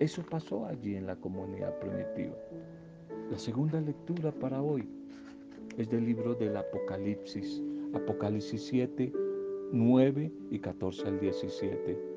Eso 0.00 0.22
pasó 0.22 0.66
allí 0.66 0.96
en 0.96 1.06
la 1.06 1.16
comunidad 1.16 1.78
primitiva. 1.78 2.34
La 3.30 3.38
segunda 3.38 3.80
lectura 3.80 4.32
para 4.32 4.60
hoy 4.62 4.88
es 5.78 5.88
del 5.88 6.04
libro 6.04 6.34
del 6.34 6.56
Apocalipsis, 6.56 7.62
Apocalipsis 7.94 8.62
7, 8.66 9.12
9 9.72 10.32
y 10.50 10.58
14 10.58 11.08
al 11.08 11.20
17. 11.20 12.13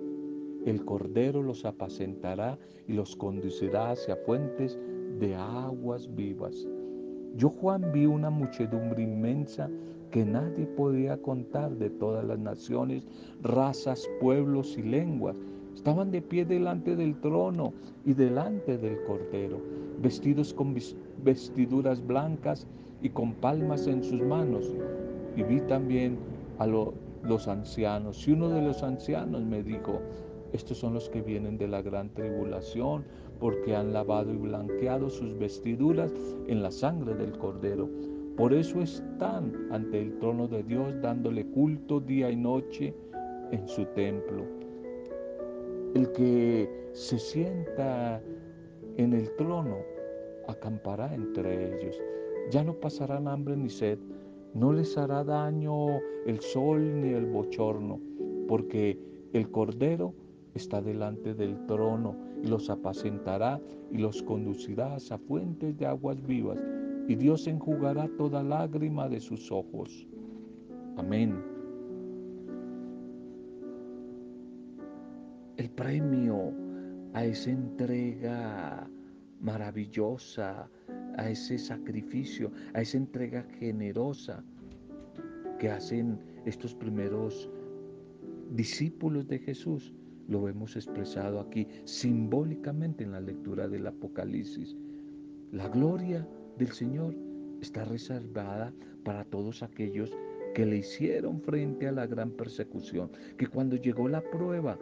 El 0.68 0.84
Cordero 0.84 1.42
los 1.42 1.64
apacentará 1.64 2.60
y 2.90 2.92
los 2.92 3.16
conducirá 3.16 3.92
hacia 3.92 4.18
fuentes 4.18 4.78
de 5.18 5.34
aguas 5.34 6.14
vivas. 6.14 6.68
Yo 7.38 7.52
Juan 7.52 7.90
vi 7.94 8.06
una 8.06 8.30
muchedumbre 8.30 9.02
inmensa 9.02 9.70
que 10.12 10.26
nadie 10.26 10.66
podía 10.66 11.22
contar 11.22 11.72
de 11.78 11.90
todas 11.90 12.26
las 12.26 12.40
naciones, 12.40 13.08
razas, 13.42 14.10
pueblos 14.20 14.78
y 14.78 14.82
lenguas. 14.82 15.38
Estaban 15.74 16.12
de 16.12 16.22
pie 16.22 16.44
delante 16.44 16.98
del 16.98 17.18
trono 17.22 17.72
y 18.04 18.12
delante 18.12 18.78
del 18.78 19.02
Cordero, 19.06 19.62
vestidos 20.02 20.54
con 20.54 20.76
vestiduras 21.24 22.06
blancas 22.06 22.68
y 23.02 23.08
con 23.08 23.32
palmas 23.36 23.88
en 23.88 24.04
sus 24.04 24.22
manos. 24.22 24.76
Y 25.38 25.44
vi 25.44 25.62
también 25.62 26.18
a 26.60 26.68
los 26.68 27.48
ancianos. 27.48 28.28
Y 28.28 28.34
uno 28.34 28.50
de 28.50 28.64
los 28.64 28.84
ancianos 28.84 29.46
me 29.46 29.64
dijo, 29.64 30.02
estos 30.58 30.80
son 30.80 30.96
los 30.96 31.08
que 31.10 31.22
vienen 31.22 31.58
de 31.58 31.68
la 31.68 31.82
gran 31.82 32.10
tribulación, 32.14 33.06
porque 33.40 33.76
han 33.76 33.94
lavado 33.94 34.34
y 34.34 34.38
blanqueado 34.38 35.10
sus 35.10 35.38
vestiduras 35.38 36.12
en 36.48 36.64
la 36.64 36.72
sangre 36.72 37.14
del 37.14 37.38
Cordero. 37.38 37.88
Por 38.36 38.54
eso 38.54 38.82
están 38.82 39.54
ante 39.72 40.02
el 40.02 40.18
trono 40.18 40.48
de 40.48 40.64
Dios 40.64 41.00
dándole 41.02 41.46
culto 41.46 42.00
día 42.00 42.30
y 42.32 42.36
noche 42.36 42.94
en 43.52 43.68
su 43.68 43.86
templo. 43.86 44.46
El 45.94 46.12
que 46.12 46.70
se 46.94 47.20
sienta 47.20 48.22
en 48.98 49.14
el 49.14 49.30
trono 49.36 49.78
acampará 50.48 51.14
entre 51.14 51.78
ellos. 51.78 52.02
Ya 52.50 52.64
no 52.64 52.74
pasarán 52.74 53.28
hambre 53.28 53.56
ni 53.56 53.70
sed, 53.70 54.00
no 54.56 54.74
les 54.74 54.98
hará 54.98 55.24
daño 55.24 56.00
el 56.26 56.40
sol 56.40 57.02
ni 57.02 57.14
el 57.14 57.28
bochorno, 57.28 58.00
porque 58.48 59.00
el 59.34 59.52
Cordero 59.52 60.14
está 60.58 60.82
delante 60.82 61.34
del 61.34 61.66
trono 61.66 62.16
y 62.44 62.48
los 62.48 62.70
apacentará 62.70 63.60
y 63.92 63.98
los 63.98 64.22
conducirá 64.24 64.96
a 64.96 65.18
fuentes 65.18 65.78
de 65.78 65.86
aguas 65.86 66.22
vivas, 66.26 66.60
y 67.08 67.16
Dios 67.16 67.48
enjugará 67.48 68.10
toda 68.18 68.44
lágrima 68.44 69.08
de 69.08 69.20
sus 69.20 69.52
ojos. 69.52 70.08
Amén. 70.98 71.42
El 75.56 75.70
premio 75.72 76.54
a 77.14 77.26
esa 77.26 77.50
entrega 77.50 78.90
maravillosa, 79.40 80.70
a 81.18 81.30
ese 81.30 81.58
sacrificio, 81.58 82.52
a 82.74 82.82
esa 82.82 82.98
entrega 82.98 83.44
generosa 83.60 84.44
que 85.60 85.70
hacen 85.70 86.20
estos 86.46 86.76
primeros 86.76 87.50
discípulos 88.52 89.28
de 89.28 89.40
Jesús. 89.40 89.94
Lo 90.28 90.42
vemos 90.42 90.76
expresado 90.76 91.40
aquí 91.40 91.68
simbólicamente 91.86 93.04
en 93.04 93.12
la 93.14 93.22
lectura 93.22 93.68
del 93.68 93.88
Apocalipsis. 93.88 94.76
La 95.52 95.70
gloria 95.70 96.28
del 96.58 96.72
Señor 96.72 97.16
está 97.62 97.86
reservada 97.86 98.74
para 99.04 99.24
todos 99.24 99.64
aquellos 99.64 100.12
que 100.54 100.66
le 100.66 100.78
hicieron 100.78 101.40
frente 101.42 101.88
a 101.88 101.92
la 101.92 102.08
gran 102.08 102.32
persecución, 102.32 103.12
que 103.38 103.48
cuando 103.48 103.76
llegó 103.76 104.08
la 104.08 104.22
prueba 104.22 104.78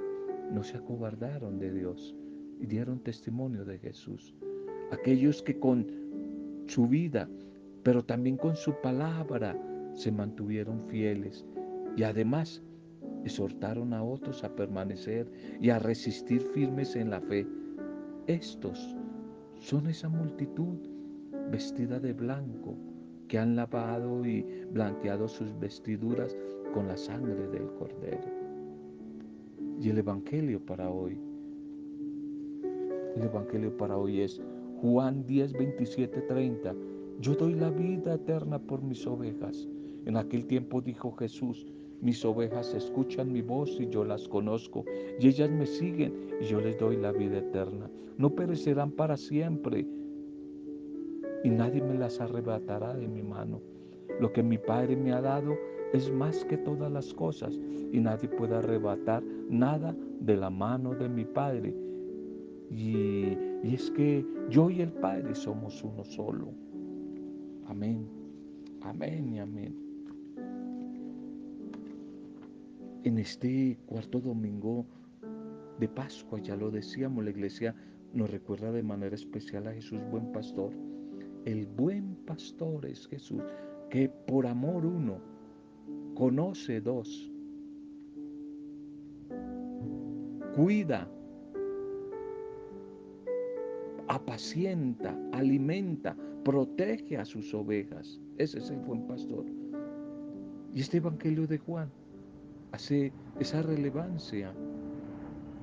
no 0.51 0.63
se 0.63 0.77
acobardaron 0.77 1.59
de 1.59 1.71
Dios 1.71 2.15
y 2.59 2.65
dieron 2.65 2.99
testimonio 2.99 3.65
de 3.65 3.77
Jesús. 3.77 4.33
Aquellos 4.91 5.43
que 5.43 5.59
con 5.59 5.85
su 6.67 6.87
vida, 6.87 7.29
pero 7.83 8.03
también 8.03 8.37
con 8.37 8.55
su 8.55 8.73
palabra, 8.81 9.55
se 9.93 10.11
mantuvieron 10.11 10.81
fieles 10.81 11.45
y 11.95 12.03
además 12.03 12.61
exhortaron 13.25 13.91
a 13.93 14.03
otros 14.03 14.43
a 14.43 14.55
permanecer 14.55 15.27
y 15.59 15.71
a 15.71 15.79
resistir 15.79 16.41
firmes 16.41 16.95
en 16.95 17.09
la 17.09 17.19
fe. 17.19 17.45
Estos 18.27 18.95
son 19.59 19.87
esa 19.87 20.07
multitud 20.09 20.77
vestida 21.51 21.99
de 21.99 22.13
blanco 22.13 22.77
que 23.27 23.39
han 23.39 23.55
lavado 23.55 24.23
y 24.25 24.43
blanqueado 24.71 25.27
sus 25.27 25.57
vestiduras 25.59 26.37
con 26.73 26.87
la 26.87 26.95
sangre 26.95 27.47
del 27.47 27.67
cordero. 27.73 28.29
Y 29.81 29.89
el 29.89 29.97
Evangelio 29.97 30.63
para 30.63 30.89
hoy, 30.89 31.17
el 33.15 33.23
Evangelio 33.23 33.75
para 33.75 33.97
hoy 33.97 34.21
es 34.21 34.39
Juan 34.81 35.25
10, 35.25 35.53
27, 35.53 36.21
30. 36.21 36.75
Yo 37.21 37.33
doy 37.33 37.55
la 37.55 37.71
vida 37.71 38.13
eterna 38.13 38.59
por 38.59 38.83
mis 38.83 39.07
ovejas. 39.07 39.67
En 40.05 40.15
aquel 40.17 40.45
tiempo 40.45 40.81
dijo 40.81 41.11
Jesús, 41.13 41.65
mis 42.01 42.23
ovejas 42.23 42.73
escuchan 42.73 43.31
mi 43.31 43.41
voz 43.41 43.79
y 43.79 43.87
yo 43.89 44.03
las 44.03 44.27
conozco, 44.27 44.85
y 45.19 45.27
ellas 45.27 45.49
me 45.49 45.65
siguen 45.65 46.13
y 46.41 46.45
yo 46.45 46.59
les 46.59 46.77
doy 46.77 46.97
la 46.97 47.11
vida 47.11 47.39
eterna. 47.39 47.89
No 48.17 48.29
perecerán 48.29 48.91
para 48.91 49.17
siempre, 49.17 49.87
y 51.43 51.49
nadie 51.49 51.81
me 51.81 51.97
las 51.97 52.19
arrebatará 52.19 52.95
de 52.95 53.07
mi 53.07 53.21
mano. 53.21 53.61
Lo 54.19 54.31
que 54.31 54.41
mi 54.41 54.57
Padre 54.57 54.95
me 54.95 55.11
ha 55.13 55.21
dado 55.21 55.55
es 55.93 56.11
más 56.11 56.43
que 56.45 56.57
todas 56.57 56.91
las 56.91 57.13
cosas, 57.13 57.59
y 57.91 57.99
nadie 57.99 58.27
puede 58.29 58.55
arrebatar 58.55 59.23
nada 59.49 59.95
de 60.19 60.35
la 60.35 60.49
mano 60.49 60.95
de 60.95 61.07
mi 61.07 61.25
Padre. 61.25 61.73
Y, 62.71 63.37
y 63.63 63.73
es 63.73 63.91
que 63.91 64.25
yo 64.49 64.69
y 64.69 64.81
el 64.81 64.91
Padre 64.91 65.35
somos 65.35 65.83
uno 65.83 66.03
solo. 66.03 66.49
Amén, 67.67 68.07
amén 68.81 69.33
y 69.33 69.39
amén. 69.39 69.84
En 73.05 73.19
este 73.19 73.77
cuarto 73.85 74.19
domingo 74.19 74.83
de 75.79 75.87
Pascua, 75.87 76.39
ya 76.39 76.55
lo 76.55 76.71
decíamos, 76.71 77.23
la 77.23 77.29
iglesia 77.29 77.75
nos 78.13 78.31
recuerda 78.31 78.71
de 78.71 78.81
manera 78.81 79.13
especial 79.13 79.67
a 79.67 79.73
Jesús 79.73 79.99
buen 80.09 80.31
pastor. 80.31 80.71
El 81.45 81.67
buen 81.67 82.15
pastor 82.25 82.83
es 82.87 83.07
Jesús, 83.07 83.43
que 83.91 84.09
por 84.09 84.47
amor 84.47 84.87
uno 84.87 85.19
conoce 86.15 86.81
dos, 86.81 87.31
cuida, 90.55 91.07
apacienta, 94.07 95.15
alimenta, 95.31 96.17
protege 96.43 97.19
a 97.19 97.25
sus 97.25 97.53
ovejas. 97.53 98.19
Ese 98.39 98.57
es 98.57 98.71
el 98.71 98.79
buen 98.79 99.05
pastor. 99.05 99.45
Y 100.73 100.81
este 100.81 100.97
Evangelio 100.97 101.45
de 101.45 101.59
Juan 101.59 101.91
hace 102.75 103.13
esa 103.39 103.61
relevancia 103.61 104.51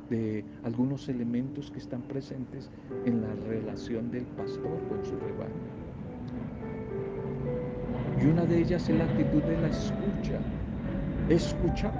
de 0.08 0.44
algunos 0.64 1.10
elementos 1.10 1.70
que 1.70 1.78
están 1.78 2.00
presentes 2.02 2.70
en 3.04 3.20
la 3.20 3.34
relación 3.48 4.10
del 4.10 4.24
pastor 4.24 4.78
con 4.88 5.04
su 5.04 5.18
rebaño. 5.18 5.52
Y 8.18 8.26
una 8.26 8.46
de 8.46 8.58
ellas 8.58 8.88
es 8.88 8.96
la 8.96 9.04
actitud 9.04 9.42
de 9.42 9.60
la 9.60 9.68
escucha. 9.68 10.40
Escuchar 11.28 11.92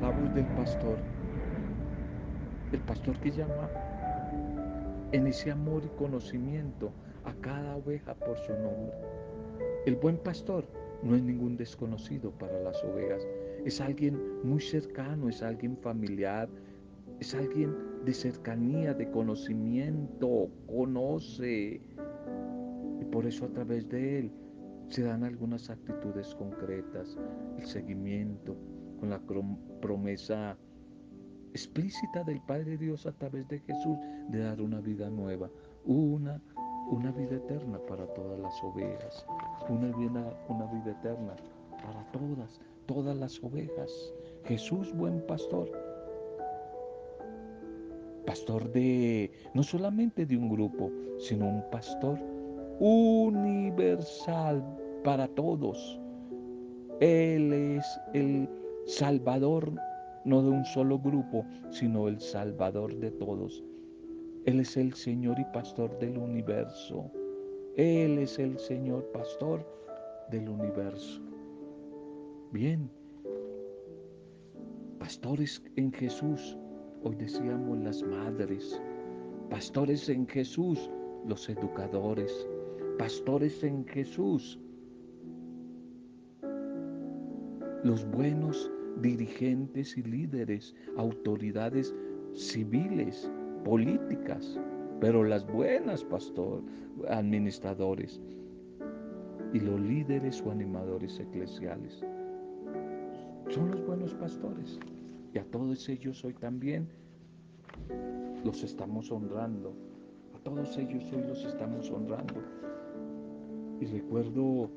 la 0.00 0.10
voz 0.10 0.34
del 0.34 0.46
pastor. 0.46 0.98
El 2.72 2.80
pastor 2.80 3.16
que 3.18 3.32
llama 3.32 3.68
en 5.10 5.26
ese 5.26 5.50
amor 5.50 5.82
y 5.84 5.98
conocimiento 5.98 6.92
a 7.24 7.32
cada 7.40 7.74
oveja 7.74 8.14
por 8.14 8.38
su 8.38 8.52
nombre. 8.52 8.94
El 9.84 9.96
buen 9.96 10.16
pastor 10.16 10.64
no 11.02 11.16
es 11.16 11.22
ningún 11.22 11.56
desconocido 11.56 12.30
para 12.30 12.60
las 12.60 12.82
ovejas, 12.84 13.26
es 13.64 13.80
alguien 13.80 14.18
muy 14.42 14.60
cercano, 14.60 15.28
es 15.28 15.42
alguien 15.42 15.76
familiar, 15.76 16.48
es 17.20 17.34
alguien 17.34 17.74
de 18.04 18.14
cercanía, 18.14 18.94
de 18.94 19.10
conocimiento, 19.10 20.48
conoce. 20.66 21.80
Y 23.00 23.04
por 23.10 23.26
eso 23.26 23.46
a 23.46 23.48
través 23.48 23.88
de 23.88 24.20
él 24.20 24.32
se 24.88 25.02
dan 25.02 25.24
algunas 25.24 25.70
actitudes 25.70 26.34
concretas, 26.34 27.16
el 27.58 27.66
seguimiento 27.66 28.56
con 28.98 29.10
la 29.10 29.20
promesa 29.80 30.56
explícita 31.52 32.24
del 32.24 32.40
Padre 32.42 32.76
Dios 32.76 33.06
a 33.06 33.12
través 33.12 33.46
de 33.48 33.58
Jesús 33.60 33.96
de 34.28 34.40
dar 34.40 34.60
una 34.60 34.80
vida 34.80 35.10
nueva, 35.10 35.50
una, 35.84 36.40
una 36.90 37.10
vida 37.12 37.36
eterna 37.36 37.78
para 37.88 38.06
todas 38.14 38.38
las 38.38 38.62
ovejas, 38.62 39.26
una 39.68 39.88
vida, 39.96 40.38
una 40.48 40.66
vida 40.66 40.92
eterna 40.92 41.34
para 41.82 42.04
todas, 42.12 42.60
todas 42.92 43.16
las 43.16 43.42
ovejas. 43.44 44.12
Jesús, 44.44 44.92
buen 44.92 45.24
pastor, 45.26 45.70
pastor 48.26 48.68
de 48.72 49.30
no 49.54 49.62
solamente 49.62 50.26
de 50.26 50.36
un 50.36 50.48
grupo, 50.48 50.90
sino 51.18 51.48
un 51.48 51.70
pastor 51.70 52.18
universal 52.80 54.64
para 55.04 55.28
todos. 55.28 56.00
Él 56.98 57.52
es 57.52 57.86
el 58.12 58.48
Salvador 58.86 59.72
no 60.24 60.42
de 60.42 60.50
un 60.50 60.64
solo 60.64 60.98
grupo, 60.98 61.46
sino 61.70 62.08
el 62.08 62.20
Salvador 62.20 62.96
de 62.96 63.12
todos. 63.12 63.62
Él 64.46 64.58
es 64.58 64.76
el 64.76 64.94
Señor 64.94 65.38
y 65.38 65.44
Pastor 65.52 65.96
del 66.00 66.18
universo. 66.18 67.08
Él 67.76 68.18
es 68.18 68.38
el 68.40 68.58
Señor 68.58 69.04
Pastor 69.12 69.64
del 70.30 70.48
universo. 70.48 71.29
Bien, 72.52 72.90
pastores 74.98 75.62
en 75.76 75.92
Jesús, 75.92 76.58
hoy 77.04 77.14
decíamos 77.14 77.78
las 77.78 78.02
madres, 78.02 78.82
pastores 79.48 80.08
en 80.08 80.26
Jesús, 80.26 80.90
los 81.28 81.48
educadores, 81.48 82.48
pastores 82.98 83.62
en 83.62 83.86
Jesús, 83.86 84.58
los 87.84 88.04
buenos 88.10 88.68
dirigentes 89.00 89.96
y 89.96 90.02
líderes, 90.02 90.74
autoridades 90.96 91.94
civiles, 92.34 93.30
políticas, 93.64 94.58
pero 95.00 95.22
las 95.22 95.46
buenas 95.46 96.02
pastor, 96.02 96.64
administradores 97.08 98.20
y 99.52 99.60
los 99.60 99.80
líderes 99.80 100.42
o 100.44 100.50
animadores 100.50 101.20
eclesiales. 101.20 102.04
Son 103.50 103.68
los 103.68 103.84
buenos 103.84 104.14
pastores. 104.14 104.78
Y 105.34 105.38
a 105.38 105.44
todos 105.44 105.88
ellos 105.88 106.24
hoy 106.24 106.34
también 106.34 106.88
los 108.44 108.62
estamos 108.62 109.10
honrando. 109.10 109.74
A 110.36 110.38
todos 110.38 110.78
ellos 110.78 111.04
hoy 111.12 111.22
los 111.26 111.44
estamos 111.44 111.90
honrando. 111.90 112.34
Y 113.80 113.86
recuerdo 113.86 114.70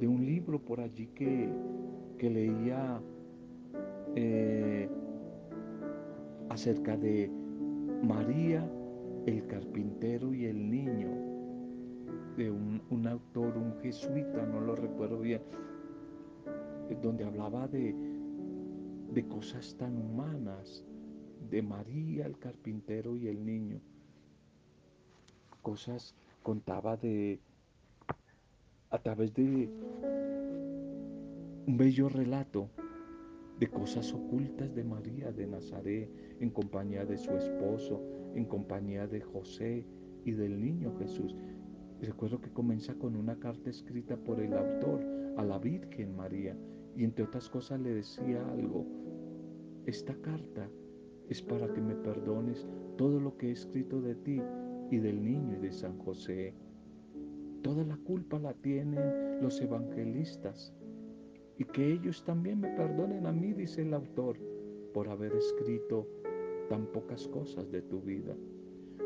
de 0.00 0.08
un 0.08 0.26
libro 0.26 0.58
por 0.58 0.80
allí 0.80 1.06
que, 1.14 1.48
que 2.18 2.30
leía 2.30 3.00
eh, 4.16 4.88
acerca 6.48 6.96
de 6.96 7.30
María, 8.02 8.68
el 9.26 9.46
carpintero 9.46 10.34
y 10.34 10.46
el 10.46 10.68
niño, 10.68 11.10
de 12.36 12.50
un, 12.50 12.82
un 12.90 13.06
autor, 13.06 13.56
un 13.56 13.74
jesuita, 13.82 14.44
no 14.46 14.60
lo 14.60 14.74
recuerdo 14.74 15.20
bien, 15.20 15.42
donde 16.96 17.24
hablaba 17.24 17.68
de, 17.68 17.94
de 19.12 19.28
cosas 19.28 19.76
tan 19.78 19.96
humanas, 19.96 20.84
de 21.50 21.62
María, 21.62 22.26
el 22.26 22.38
carpintero 22.38 23.16
y 23.16 23.28
el 23.28 23.44
niño. 23.44 23.80
Cosas 25.62 26.14
contaba 26.42 26.96
de 26.96 27.40
a 28.90 28.98
través 28.98 29.34
de 29.34 29.68
un 31.66 31.76
bello 31.76 32.08
relato 32.08 32.70
de 33.58 33.68
cosas 33.68 34.12
ocultas 34.12 34.74
de 34.74 34.84
María 34.84 35.30
de 35.32 35.46
Nazaret 35.46 36.10
en 36.40 36.50
compañía 36.50 37.04
de 37.04 37.18
su 37.18 37.30
esposo, 37.32 38.00
en 38.34 38.46
compañía 38.46 39.06
de 39.06 39.20
José 39.20 39.84
y 40.24 40.30
del 40.32 40.60
niño 40.60 40.96
Jesús. 40.98 41.34
Recuerdo 42.00 42.40
que 42.40 42.50
comienza 42.50 42.94
con 42.94 43.16
una 43.16 43.38
carta 43.38 43.68
escrita 43.68 44.16
por 44.16 44.40
el 44.40 44.54
autor 44.54 45.04
a 45.36 45.44
la 45.44 45.58
Virgen 45.58 46.16
María 46.16 46.56
y 46.98 47.04
entre 47.04 47.24
otras 47.24 47.48
cosas 47.48 47.80
le 47.80 47.94
decía 47.94 48.44
algo. 48.50 48.84
Esta 49.86 50.16
carta 50.16 50.68
es 51.28 51.40
para 51.40 51.72
que 51.72 51.80
me 51.80 51.94
perdones 51.94 52.66
todo 52.96 53.20
lo 53.20 53.36
que 53.36 53.50
he 53.50 53.52
escrito 53.52 54.00
de 54.00 54.16
ti 54.16 54.42
y 54.90 54.98
del 54.98 55.22
niño 55.22 55.54
y 55.54 55.60
de 55.60 55.70
San 55.70 55.96
José. 55.98 56.54
Toda 57.62 57.84
la 57.84 57.96
culpa 57.98 58.40
la 58.40 58.52
tienen 58.52 59.40
los 59.40 59.60
evangelistas 59.60 60.74
y 61.56 61.64
que 61.66 61.92
ellos 61.92 62.24
también 62.24 62.58
me 62.58 62.74
perdonen 62.74 63.26
a 63.26 63.32
mí, 63.32 63.52
dice 63.52 63.82
el 63.82 63.94
autor, 63.94 64.36
por 64.92 65.08
haber 65.08 65.34
escrito 65.36 66.04
tan 66.68 66.86
pocas 66.86 67.28
cosas 67.28 67.70
de 67.70 67.80
tu 67.82 68.00
vida. 68.00 68.34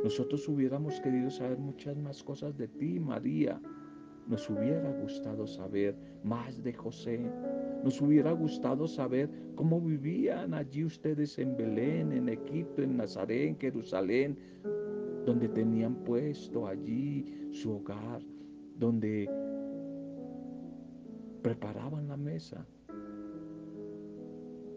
Nosotros 0.02 0.48
hubiéramos 0.48 0.98
querido 1.02 1.28
saber 1.30 1.58
muchas 1.58 1.98
más 1.98 2.24
cosas 2.24 2.56
de 2.56 2.68
ti, 2.68 2.98
María. 2.98 3.60
Nos 4.26 4.48
hubiera 4.48 4.90
gustado 4.92 5.46
saber 5.46 5.94
más 6.24 6.62
de 6.62 6.72
José. 6.72 7.30
Nos 7.82 8.00
hubiera 8.00 8.30
gustado 8.32 8.86
saber 8.86 9.28
cómo 9.56 9.80
vivían 9.80 10.54
allí 10.54 10.84
ustedes 10.84 11.38
en 11.38 11.56
Belén, 11.56 12.12
en 12.12 12.28
Egipto, 12.28 12.82
en 12.82 12.96
Nazaret, 12.96 13.48
en 13.48 13.58
Jerusalén, 13.58 14.38
donde 15.26 15.48
tenían 15.48 15.96
puesto 16.04 16.66
allí 16.66 17.48
su 17.50 17.72
hogar, 17.76 18.22
donde 18.76 19.28
preparaban 21.42 22.08
la 22.08 22.16
mesa 22.16 22.64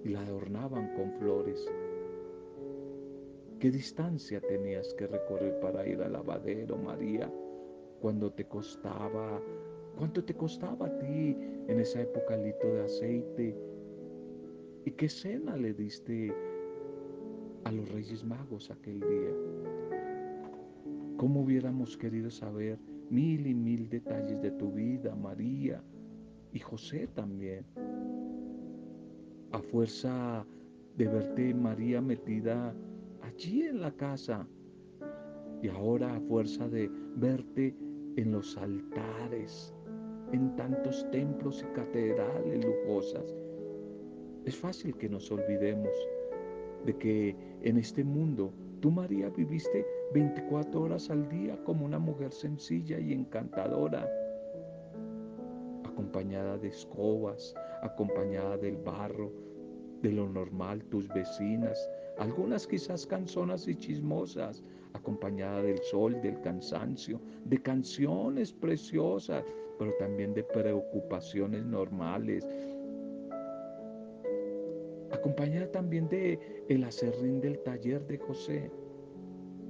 y 0.04 0.10
la 0.10 0.22
adornaban 0.22 0.94
con 0.96 1.12
flores. 1.14 1.68
¿Qué 3.60 3.72
distancia 3.72 4.42
tenías 4.42 4.94
que 4.96 5.08
recorrer 5.08 5.60
para 5.60 5.88
ir 5.88 6.02
al 6.02 6.14
lavadero, 6.14 6.78
María? 6.78 7.32
Cuando 8.02 8.32
te 8.32 8.46
costaba, 8.46 9.42
cuánto 9.96 10.24
te 10.24 10.34
costaba 10.34 10.88
a 10.88 11.00
ti 11.00 11.38
en 11.68 11.80
esa 11.80 12.02
época 12.02 12.36
el 12.36 12.44
de 12.44 12.84
aceite? 12.84 13.58
¿Y 14.86 14.92
qué 14.92 15.10
cena 15.10 15.58
le 15.58 15.74
diste 15.74 16.34
a 17.64 17.72
los 17.72 17.90
Reyes 17.92 18.24
Magos 18.24 18.70
aquel 18.72 19.00
día? 19.00 19.34
¿Cómo 21.18 21.42
hubiéramos 21.42 21.98
querido 21.98 22.30
saber 22.30 22.78
mil 23.10 23.48
y 23.48 23.54
mil 23.54 23.90
detalles 23.90 24.42
de 24.42 24.52
tu 24.52 24.72
vida, 24.72 25.16
María? 25.16 25.82
y 26.56 26.60
José 26.60 27.08
también. 27.08 27.66
A 29.52 29.60
fuerza 29.60 30.46
de 30.96 31.06
verte 31.06 31.54
María 31.54 32.02
metida 32.02 32.74
allí 33.22 33.64
en 33.64 33.82
la 33.82 33.92
casa 33.92 34.48
y 35.62 35.68
ahora 35.68 36.16
a 36.16 36.22
fuerza 36.22 36.70
de 36.70 36.90
verte 37.18 37.76
en 38.16 38.32
los 38.32 38.58
altares, 38.58 39.75
en 40.36 40.54
tantos 40.58 41.10
templos 41.12 41.64
y 41.64 41.74
catedrales 41.74 42.66
lujosas, 42.66 43.34
es 44.44 44.56
fácil 44.56 44.96
que 44.98 45.08
nos 45.08 45.32
olvidemos 45.32 45.94
de 46.86 46.98
que 46.98 47.36
en 47.62 47.78
este 47.78 48.04
mundo 48.04 48.52
tú 48.82 48.92
María 48.92 49.30
viviste 49.30 49.86
24 50.14 50.82
horas 50.82 51.10
al 51.10 51.28
día 51.30 51.58
como 51.64 51.86
una 51.86 52.00
mujer 52.00 52.34
sencilla 52.34 53.00
y 53.00 53.14
encantadora 53.14 54.10
acompañada 55.86 56.58
de 56.58 56.68
escobas, 56.68 57.56
acompañada 57.82 58.58
del 58.58 58.76
barro, 58.76 59.32
de 60.02 60.12
lo 60.12 60.28
normal, 60.28 60.84
tus 60.86 61.08
vecinas, 61.08 61.90
algunas 62.18 62.68
quizás 62.68 63.08
canzonas 63.08 63.70
y 63.70 63.76
chismosas, 63.76 64.62
acompañada 64.92 65.62
del 65.62 65.80
sol, 65.80 66.20
del 66.22 66.42
cansancio, 66.42 67.22
de 67.46 67.62
canciones 67.62 68.52
preciosas, 68.52 69.46
pero 69.78 69.94
también 70.00 70.34
de 70.34 70.44
preocupaciones 70.44 71.66
normales, 71.66 72.48
acompañada 75.12 75.72
también 75.72 76.08
de 76.10 76.40
el 76.70 76.84
acerrín 76.84 77.42
del 77.42 77.60
taller 77.60 78.06
de 78.08 78.18
José. 78.18 78.72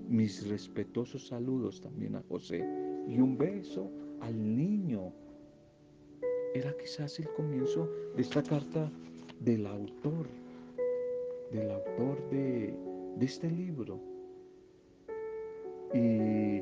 Mis 0.07 0.47
respetuosos 0.47 1.27
saludos 1.27 1.81
también 1.81 2.15
a 2.15 2.23
José 2.29 2.63
y 3.07 3.19
un 3.19 3.37
beso 3.37 3.89
al 4.21 4.55
niño 4.55 5.13
era 6.53 6.75
quizás 6.77 7.19
el 7.19 7.27
comienzo 7.29 7.89
de 8.15 8.21
esta 8.21 8.41
carta 8.41 8.89
del 9.41 9.67
autor, 9.67 10.27
del 11.51 11.69
autor 11.71 12.29
de, 12.29 12.73
este 13.19 13.49
libro. 13.49 13.99
Y 15.93 16.61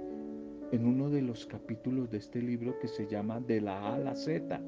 en 0.73 0.87
uno 0.87 1.11
de 1.11 1.21
los 1.21 1.45
capítulos 1.45 2.09
de 2.09 2.17
este 2.17 2.41
libro 2.41 2.79
que 2.79 2.87
se 2.87 3.05
llama 3.05 3.39
De 3.39 3.61
la 3.61 3.77
A 3.77 3.93
a 3.93 3.99
la 3.99 4.15
Z, 4.15 4.59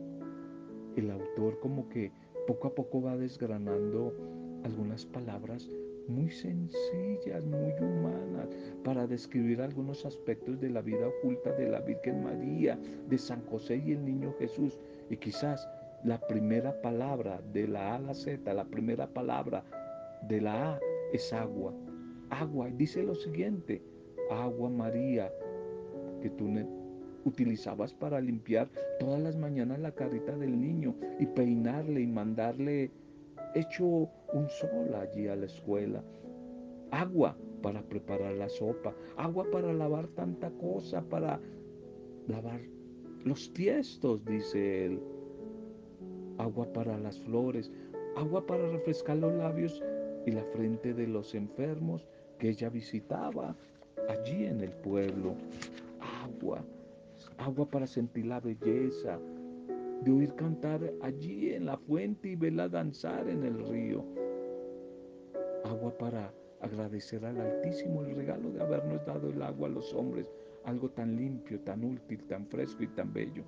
el 0.95 1.09
autor 1.09 1.59
como 1.59 1.89
que 1.89 2.11
poco 2.45 2.67
a 2.67 2.75
poco 2.75 3.01
va 3.01 3.17
desgranando 3.17 4.13
algunas 4.63 5.03
palabras 5.03 5.67
muy 6.07 6.29
sencillas, 6.29 7.43
muy 7.45 7.73
humanas, 7.81 8.47
para 8.83 9.07
describir 9.07 9.63
algunos 9.63 10.05
aspectos 10.05 10.61
de 10.61 10.69
la 10.69 10.83
vida 10.83 11.07
oculta 11.07 11.51
de 11.53 11.69
la 11.69 11.81
Virgen 11.81 12.23
María, 12.23 12.77
de 13.09 13.17
San 13.17 13.43
José 13.47 13.81
y 13.83 13.93
el 13.93 14.05
Niño 14.05 14.31
Jesús. 14.37 14.77
Y 15.09 15.17
quizás 15.17 15.67
la 16.03 16.19
primera 16.27 16.79
palabra 16.83 17.41
de 17.51 17.67
la 17.67 17.93
A 17.93 17.95
a 17.95 17.99
la 17.99 18.13
Z, 18.13 18.53
la 18.53 18.65
primera 18.65 19.07
palabra 19.07 19.63
de 20.27 20.39
la 20.39 20.73
A 20.73 20.79
es 21.13 21.33
agua. 21.33 21.73
Agua, 22.29 22.69
dice 22.69 23.01
lo 23.01 23.15
siguiente, 23.15 23.81
agua 24.29 24.69
María, 24.69 25.31
que 26.25 26.31
tú 26.31 26.49
utilizabas 27.23 27.93
para 27.93 28.19
limpiar 28.19 28.67
todas 28.99 29.21
las 29.21 29.37
mañanas 29.37 29.77
la 29.77 29.91
carita 29.91 30.35
del 30.35 30.59
niño 30.59 30.95
y 31.19 31.27
peinarle 31.27 32.01
y 32.01 32.07
mandarle 32.07 32.89
hecho 33.53 33.85
un 33.85 34.49
sol 34.49 34.95
allí 34.95 35.27
a 35.27 35.35
la 35.35 35.45
escuela. 35.45 36.03
Agua 36.89 37.37
para 37.61 37.83
preparar 37.83 38.33
la 38.33 38.49
sopa, 38.49 38.95
agua 39.17 39.45
para 39.51 39.71
lavar 39.71 40.07
tanta 40.07 40.49
cosa, 40.49 41.03
para 41.03 41.39
lavar 42.27 42.61
los 43.23 43.53
tiestos, 43.53 44.25
dice 44.25 44.85
él. 44.85 44.99
Agua 46.39 46.73
para 46.73 46.97
las 46.97 47.19
flores, 47.19 47.71
agua 48.15 48.47
para 48.47 48.67
refrescar 48.67 49.17
los 49.17 49.33
labios 49.33 49.79
y 50.25 50.31
la 50.31 50.43
frente 50.45 50.95
de 50.95 51.05
los 51.05 51.35
enfermos 51.35 52.07
que 52.39 52.49
ella 52.49 52.69
visitaba 52.69 53.55
allí 54.09 54.45
en 54.45 54.61
el 54.61 54.71
pueblo. 54.71 55.35
Agua, 56.45 56.63
agua 57.39 57.65
para 57.71 57.87
sentir 57.87 58.27
la 58.27 58.39
belleza 58.39 59.19
de 60.03 60.11
oír 60.11 60.35
cantar 60.35 60.79
allí 61.01 61.55
en 61.55 61.65
la 61.65 61.75
fuente 61.75 62.27
y 62.29 62.35
verla 62.35 62.69
danzar 62.69 63.27
en 63.27 63.43
el 63.43 63.67
río. 63.67 64.05
Agua 65.63 65.97
para 65.97 66.31
agradecer 66.61 67.25
al 67.25 67.41
Altísimo 67.41 68.03
el 68.03 68.15
regalo 68.15 68.51
de 68.51 68.61
habernos 68.61 69.03
dado 69.07 69.29
el 69.29 69.41
agua 69.41 69.69
a 69.69 69.71
los 69.71 69.91
hombres, 69.95 70.27
algo 70.65 70.87
tan 70.91 71.15
limpio, 71.15 71.59
tan 71.61 71.83
útil, 71.83 72.23
tan 72.27 72.45
fresco 72.45 72.83
y 72.83 72.87
tan 72.89 73.11
bello. 73.11 73.43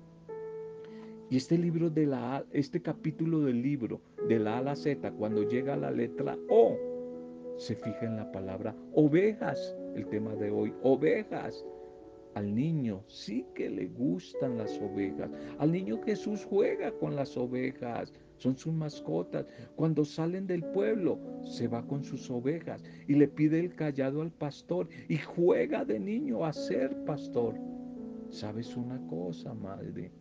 Y 1.30 1.36
este 1.36 1.56
libro 1.56 1.90
de 1.90 2.06
la 2.06 2.44
este 2.50 2.82
capítulo 2.82 3.42
del 3.42 3.62
libro 3.62 4.00
de 4.26 4.40
la 4.40 4.56
A 4.56 4.58
a 4.58 4.62
la 4.62 4.74
Z, 4.74 5.08
cuando 5.12 5.44
llega 5.44 5.76
la 5.76 5.92
letra 5.92 6.36
O, 6.50 6.76
se 7.58 7.76
fija 7.76 8.06
en 8.06 8.16
la 8.16 8.32
palabra 8.32 8.74
ovejas, 8.94 9.76
el 9.94 10.04
tema 10.08 10.34
de 10.34 10.50
hoy, 10.50 10.74
ovejas. 10.82 11.64
Al 12.38 12.54
niño 12.54 13.02
sí 13.08 13.44
que 13.52 13.68
le 13.68 13.88
gustan 13.88 14.58
las 14.58 14.80
ovejas. 14.80 15.28
Al 15.58 15.72
niño 15.72 16.00
Jesús 16.04 16.46
juega 16.48 16.92
con 16.92 17.16
las 17.16 17.36
ovejas. 17.36 18.12
Son 18.36 18.56
sus 18.56 18.72
mascotas. 18.72 19.44
Cuando 19.74 20.04
salen 20.04 20.46
del 20.46 20.62
pueblo, 20.62 21.18
se 21.42 21.66
va 21.66 21.84
con 21.84 22.04
sus 22.04 22.30
ovejas 22.30 22.80
y 23.08 23.14
le 23.14 23.26
pide 23.26 23.58
el 23.58 23.74
callado 23.74 24.22
al 24.22 24.30
pastor 24.30 24.88
y 25.08 25.16
juega 25.16 25.84
de 25.84 25.98
niño 25.98 26.44
a 26.44 26.52
ser 26.52 26.96
pastor. 27.06 27.56
¿Sabes 28.30 28.76
una 28.76 29.04
cosa, 29.08 29.52
madre? 29.52 30.12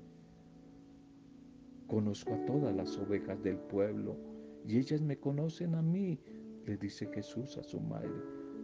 Conozco 1.85 2.33
a 2.33 2.45
todas 2.45 2.75
las 2.75 2.97
ovejas 2.97 3.43
del 3.43 3.57
pueblo 3.57 4.17
y 4.65 4.79
ellas 4.79 5.01
me 5.01 5.17
conocen 5.17 5.75
a 5.75 5.83
mí, 5.83 6.19
le 6.65 6.77
dice 6.77 7.05
Jesús 7.13 7.59
a 7.59 7.63
su 7.63 7.79
madre. 7.79 8.09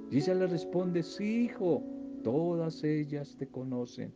Y 0.10 0.18
ella 0.18 0.34
le 0.34 0.48
responde, 0.48 1.04
sí, 1.04 1.44
hijo, 1.46 1.84
todas 2.24 2.84
ellas 2.84 3.36
te 3.38 3.48
conocen. 3.48 4.14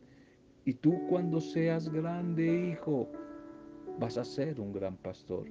Y 0.64 0.74
tú 0.74 1.06
cuando 1.08 1.40
seas 1.40 1.88
grande, 1.88 2.72
hijo, 2.72 3.08
vas 3.98 4.18
a 4.18 4.24
ser 4.24 4.60
un 4.60 4.72
gran 4.72 4.96
pastor. 4.96 5.46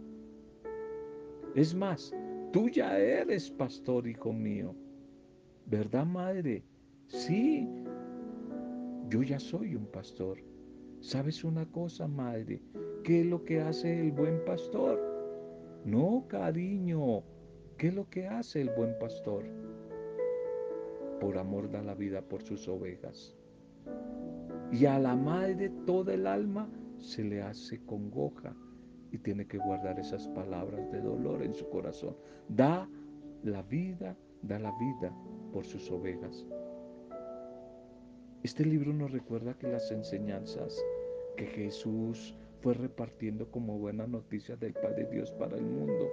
Es 1.55 1.73
más, 1.73 2.13
tú 2.51 2.69
ya 2.69 2.99
eres 2.99 3.49
pastor, 3.49 4.07
hijo 4.07 4.33
mío. 4.33 4.75
¿Verdad, 5.65 6.05
madre? 6.05 6.63
Sí, 7.07 7.67
yo 9.09 9.23
ya 9.23 9.39
soy 9.39 9.75
un 9.75 9.85
pastor. 9.87 10.37
¿Sabes 10.99 11.43
una 11.43 11.65
cosa, 11.65 12.07
madre? 12.07 12.61
¿Qué 13.03 13.21
es 13.21 13.25
lo 13.25 13.43
que 13.43 13.61
hace 13.61 13.99
el 13.99 14.11
buen 14.11 14.43
pastor? 14.45 14.99
No, 15.85 16.25
cariño. 16.27 17.23
¿Qué 17.77 17.87
es 17.87 17.95
lo 17.95 18.09
que 18.09 18.27
hace 18.27 18.61
el 18.61 18.69
buen 18.71 18.97
pastor? 18.99 19.45
Por 21.19 21.37
amor 21.37 21.69
da 21.69 21.81
la 21.81 21.95
vida 21.95 22.21
por 22.21 22.41
sus 22.43 22.67
ovejas. 22.67 23.35
Y 24.71 24.85
a 24.85 24.99
la 24.99 25.15
madre 25.15 25.71
toda 25.85 26.13
el 26.13 26.27
alma 26.27 26.69
se 26.99 27.23
le 27.23 27.41
hace 27.41 27.83
congoja 27.85 28.55
y 29.11 29.17
tiene 29.17 29.47
que 29.47 29.57
guardar 29.57 29.99
esas 29.99 30.27
palabras 30.29 30.91
de 30.91 31.01
dolor 31.01 31.41
en 31.43 31.53
su 31.53 31.69
corazón. 31.69 32.15
Da 32.49 32.89
la 33.43 33.61
vida, 33.63 34.17
da 34.41 34.59
la 34.59 34.71
vida 34.77 35.11
por 35.53 35.65
sus 35.65 35.89
ovejas. 35.91 36.45
Este 38.43 38.65
libro 38.65 38.93
nos 38.93 39.11
recuerda 39.11 39.57
que 39.57 39.67
las 39.67 39.91
enseñanzas 39.91 40.83
que 41.35 41.45
Jesús 41.45 42.35
fue 42.61 42.73
repartiendo 42.73 43.49
como 43.49 43.77
buena 43.77 44.07
noticia 44.07 44.55
del 44.55 44.73
Padre 44.73 45.07
Dios 45.11 45.31
para 45.31 45.57
el 45.57 45.65
mundo 45.65 46.09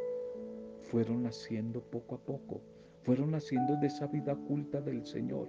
fueron 0.94 1.24
naciendo 1.24 1.82
poco 1.82 2.14
a 2.14 2.18
poco, 2.18 2.62
fueron 3.02 3.32
naciendo 3.32 3.74
de 3.78 3.88
esa 3.88 4.06
vida 4.06 4.34
oculta 4.34 4.80
del 4.80 5.04
Señor. 5.04 5.48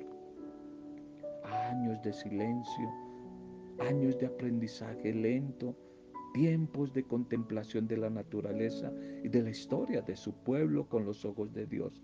Años 1.43 2.01
de 2.01 2.13
silencio, 2.13 2.89
años 3.77 4.17
de 4.17 4.25
aprendizaje 4.25 5.13
lento, 5.13 5.77
tiempos 6.33 6.91
de 6.93 7.03
contemplación 7.03 7.87
de 7.87 7.97
la 7.97 8.09
naturaleza 8.09 8.91
y 9.23 9.29
de 9.29 9.43
la 9.43 9.51
historia 9.51 10.01
de 10.01 10.15
su 10.15 10.33
pueblo 10.33 10.89
con 10.89 11.05
los 11.05 11.23
ojos 11.25 11.53
de 11.53 11.67
Dios. 11.67 12.03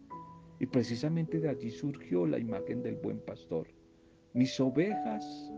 Y 0.60 0.68
precisamente 0.68 1.40
de 1.40 1.50
allí 1.50 1.72
surgió 1.72 2.28
la 2.28 2.38
imagen 2.38 2.84
del 2.84 2.98
buen 2.98 3.22
pastor. 3.22 3.68
Mis 4.36 4.60
ovejas 4.60 5.52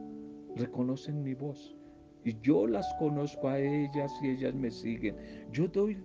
reconocen 0.56 1.22
mi 1.22 1.34
voz 1.34 1.76
y 2.24 2.40
yo 2.40 2.66
las 2.66 2.88
conozco 2.98 3.50
a 3.50 3.60
ellas 3.60 4.10
y 4.22 4.30
ellas 4.30 4.56
me 4.56 4.72
siguen. 4.72 5.18
Yo 5.52 5.68
doy 5.68 6.02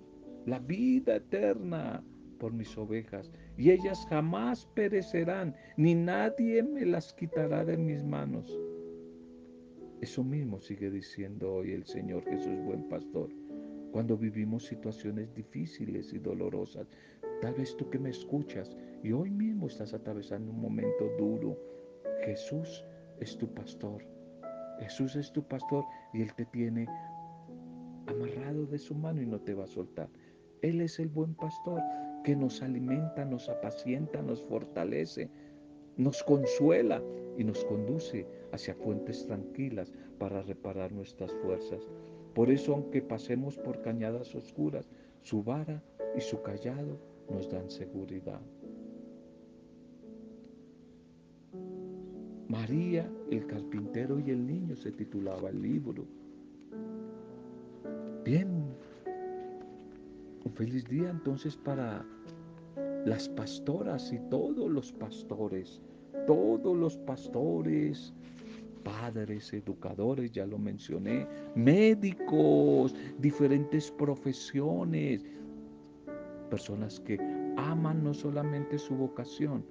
la 0.49 0.59
vida 0.59 1.17
eterna 1.17 2.03
por 2.39 2.53
mis 2.53 2.77
ovejas 2.79 3.31
y 3.57 3.71
ellas 3.71 4.07
jamás 4.09 4.67
perecerán, 4.75 5.55
ni 5.77 5.95
nadie 5.95 6.63
me 6.63 6.87
las 6.87 7.13
quitará 7.13 7.65
de 7.65 7.77
mis 7.77 8.03
manos. 8.03 8.59
Eso 10.01 10.25
mismo 10.25 10.61
sigue 10.61 10.91
diciendo 10.91 11.53
hoy 11.53 11.73
el 11.73 11.85
Señor 11.85 12.25
Jesús, 12.25 12.59
buen 12.65 12.89
pastor. 12.89 13.29
Cuando 13.93 14.17
vivimos 14.17 14.65
situaciones 14.65 15.35
difíciles 15.35 16.13
y 16.13 16.19
dolorosas, 16.19 16.87
tal 17.43 17.55
vez 17.55 17.77
tú 17.77 17.91
que 17.91 17.99
me 17.99 18.11
escuchas 18.11 18.77
y 19.03 19.13
hoy 19.13 19.31
mismo 19.31 19.67
estás 19.67 19.93
atravesando 19.93 20.51
un 20.51 20.61
momento 20.61 21.11
duro, 21.19 21.59
Jesús 22.25 22.85
es 23.21 23.37
tu 23.37 23.53
pastor. 23.53 24.03
Jesús 24.79 25.17
es 25.17 25.33
tu 25.33 25.43
pastor 25.47 25.85
y 26.15 26.23
Él 26.23 26.33
te 26.35 26.45
tiene 26.47 26.87
amarrado 28.07 28.67
de 28.67 28.79
su 28.79 28.95
mano 28.95 29.21
y 29.21 29.27
no 29.27 29.41
te 29.41 29.55
va 29.55 29.65
a 29.65 29.69
soltar. 29.69 30.09
Él 30.63 30.81
es 30.81 30.99
el 30.99 31.09
buen 31.09 31.35
pastor 31.35 31.81
que 32.25 32.37
nos 32.37 32.63
alimenta, 32.63 33.25
nos 33.25 33.49
apacienta, 33.49 34.23
nos 34.23 34.43
fortalece, 34.43 35.31
nos 35.97 36.23
consuela 36.23 37.03
y 37.37 37.45
nos 37.45 37.65
conduce 37.65 38.27
hacia 38.53 38.75
fuentes 38.75 39.27
tranquilas 39.27 39.93
para 40.19 40.43
reparar 40.43 40.93
nuestras 40.93 41.33
fuerzas. 41.43 41.89
Por 42.35 42.51
eso, 42.51 42.75
aunque 42.75 43.03
pasemos 43.03 43.59
por 43.59 43.81
cañadas 43.83 44.35
oscuras, 44.35 44.89
su 45.23 45.43
vara 45.43 45.83
y 46.17 46.21
su 46.21 46.43
callado 46.43 46.99
nos 47.31 47.51
dan 47.51 47.71
seguridad. 47.71 48.41
María, 52.49 53.11
el 53.31 53.47
carpintero 53.47 54.19
y 54.19 54.31
el 54.31 54.47
niño 54.47 54.75
se 54.75 54.91
titulaba 54.91 55.51
el 55.51 55.61
libro. 55.61 56.07
Bien, 58.25 58.58
feliz 60.59 60.85
día 60.89 61.09
entonces 61.09 61.57
para 61.57 62.05
las 63.05 63.29
pastoras 63.29 64.13
y 64.13 64.19
todos 64.29 64.69
los 64.69 64.93
pastores, 64.93 65.81
todos 66.27 66.77
los 66.77 66.97
pastores, 66.99 68.13
padres, 68.83 69.53
educadores, 69.53 70.33
ya 70.33 70.47
lo 70.47 70.59
mencioné, 70.59 71.29
médicos, 71.55 72.93
diferentes 73.19 73.93
profesiones, 73.93 75.25
personas 76.51 76.99
que 76.99 77.19
aman 77.57 78.03
no 78.03 78.13
solamente 78.13 78.79
su 78.79 78.97
vocación, 78.97 79.65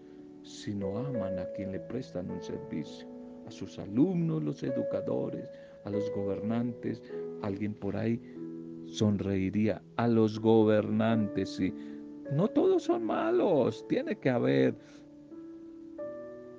sino 0.43 0.99
aman 0.99 1.37
a 1.37 1.51
quien 1.51 1.73
le 1.73 1.81
prestan 1.81 2.31
un 2.31 2.41
servicio, 2.41 3.05
a 3.45 3.51
sus 3.51 3.77
alumnos, 3.77 4.41
los 4.41 4.63
educadores, 4.63 5.49
a 5.83 5.89
los 5.89 6.09
gobernantes, 6.11 7.03
alguien 7.41 7.73
por 7.73 7.97
ahí 7.97 8.21
sonreiría 8.87 9.81
a 9.95 10.07
los 10.07 10.39
gobernantes. 10.39 11.59
y 11.59 11.73
No 12.31 12.47
todos 12.47 12.83
son 12.83 13.05
malos, 13.05 13.85
tiene 13.87 14.15
que 14.17 14.29
haber 14.29 14.75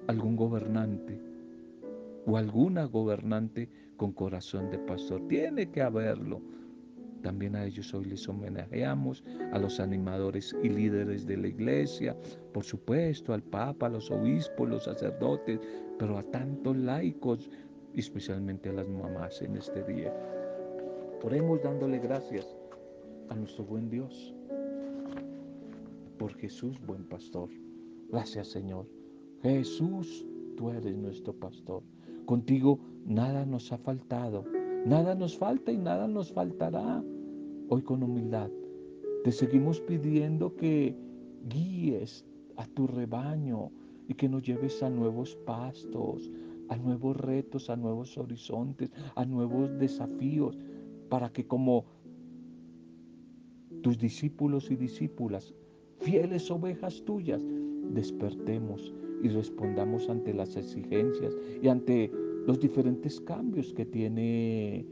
algún 0.07 0.37
gobernante 0.37 1.21
o 2.27 2.37
alguna 2.37 2.85
gobernante 2.85 3.69
con 3.97 4.13
corazón 4.13 4.71
de 4.71 4.79
pastor. 4.79 5.27
Tiene 5.29 5.71
que 5.71 5.83
haberlo. 5.83 6.41
También 7.23 7.57
a 7.57 7.65
ellos 7.65 7.93
hoy 7.95 8.05
les 8.05 8.29
homenajeamos, 8.29 9.25
a 9.53 9.59
los 9.59 9.81
animadores 9.81 10.55
y 10.63 10.69
líderes 10.69 11.27
de 11.27 11.37
la 11.37 11.49
iglesia, 11.49 12.17
por 12.53 12.63
supuesto, 12.63 13.35
al 13.35 13.43
Papa, 13.43 13.87
a 13.87 13.91
los 13.91 14.11
obispos, 14.11 14.69
los 14.69 14.85
sacerdotes, 14.85 15.59
pero 15.99 16.17
a 16.17 16.23
tantos 16.23 16.77
laicos, 16.77 17.51
especialmente 17.95 18.69
a 18.69 18.75
las 18.75 18.89
mamás 18.89 19.43
en 19.43 19.57
este 19.57 19.83
día. 19.83 20.15
Oremos 21.23 21.61
dándole 21.63 21.99
gracias 21.99 22.47
a 23.29 23.35
nuestro 23.35 23.65
buen 23.65 23.91
Dios. 23.91 24.35
por 26.19 26.35
Jesús, 26.35 26.77
buen 26.85 27.05
pastor. 27.05 27.49
Gracias, 28.11 28.49
Señor. 28.49 28.87
Jesús, 29.43 30.27
tú 30.57 30.71
eres 30.71 30.97
nuestro 30.97 31.33
pastor. 31.33 31.83
Contigo 32.27 32.81
nada 33.07 33.47
nos 33.47 33.73
ha 33.73 33.79
faltado, 33.79 34.45
nada 34.85 35.15
nos 35.15 35.39
falta 35.39 35.71
y 35.71 35.77
nada 35.77 36.09
nos 36.09 36.33
faltará. 36.33 37.05
Hoy 37.69 37.83
con 37.83 38.03
humildad 38.03 38.51
te 39.25 39.33
seguimos 39.33 39.81
pidiendo 39.81 40.55
que 40.57 40.97
guíes 41.49 42.25
a 42.57 42.67
tu 42.67 42.87
rebaño 42.87 43.71
y 44.09 44.15
que 44.15 44.29
nos 44.29 44.43
lleves 44.43 44.83
a 44.83 44.91
nuevos 44.91 45.37
pastos, 45.47 46.31
a 46.69 46.77
nuevos 46.77 47.17
retos, 47.17 47.71
a 47.71 47.77
nuevos 47.77 48.17
horizontes, 48.19 48.91
a 49.15 49.25
nuevos 49.25 49.79
desafíos, 49.79 50.59
para 51.09 51.31
que 51.31 51.47
como 51.47 51.85
tus 53.83 53.99
discípulos 53.99 54.71
y 54.71 54.77
discípulas, 54.77 55.55
fieles 56.01 56.51
ovejas 56.51 57.03
tuyas, 57.05 57.41
despertemos 57.93 58.93
y 59.23 59.29
respondamos 59.29 60.09
ante 60.09 60.33
las 60.35 60.57
exigencias 60.57 61.37
y 61.63 61.69
ante 61.69 62.11
los 62.47 62.61
diferentes 62.61 63.21
cambios 63.21 63.73
que 63.75 63.85
tiene 63.85 64.87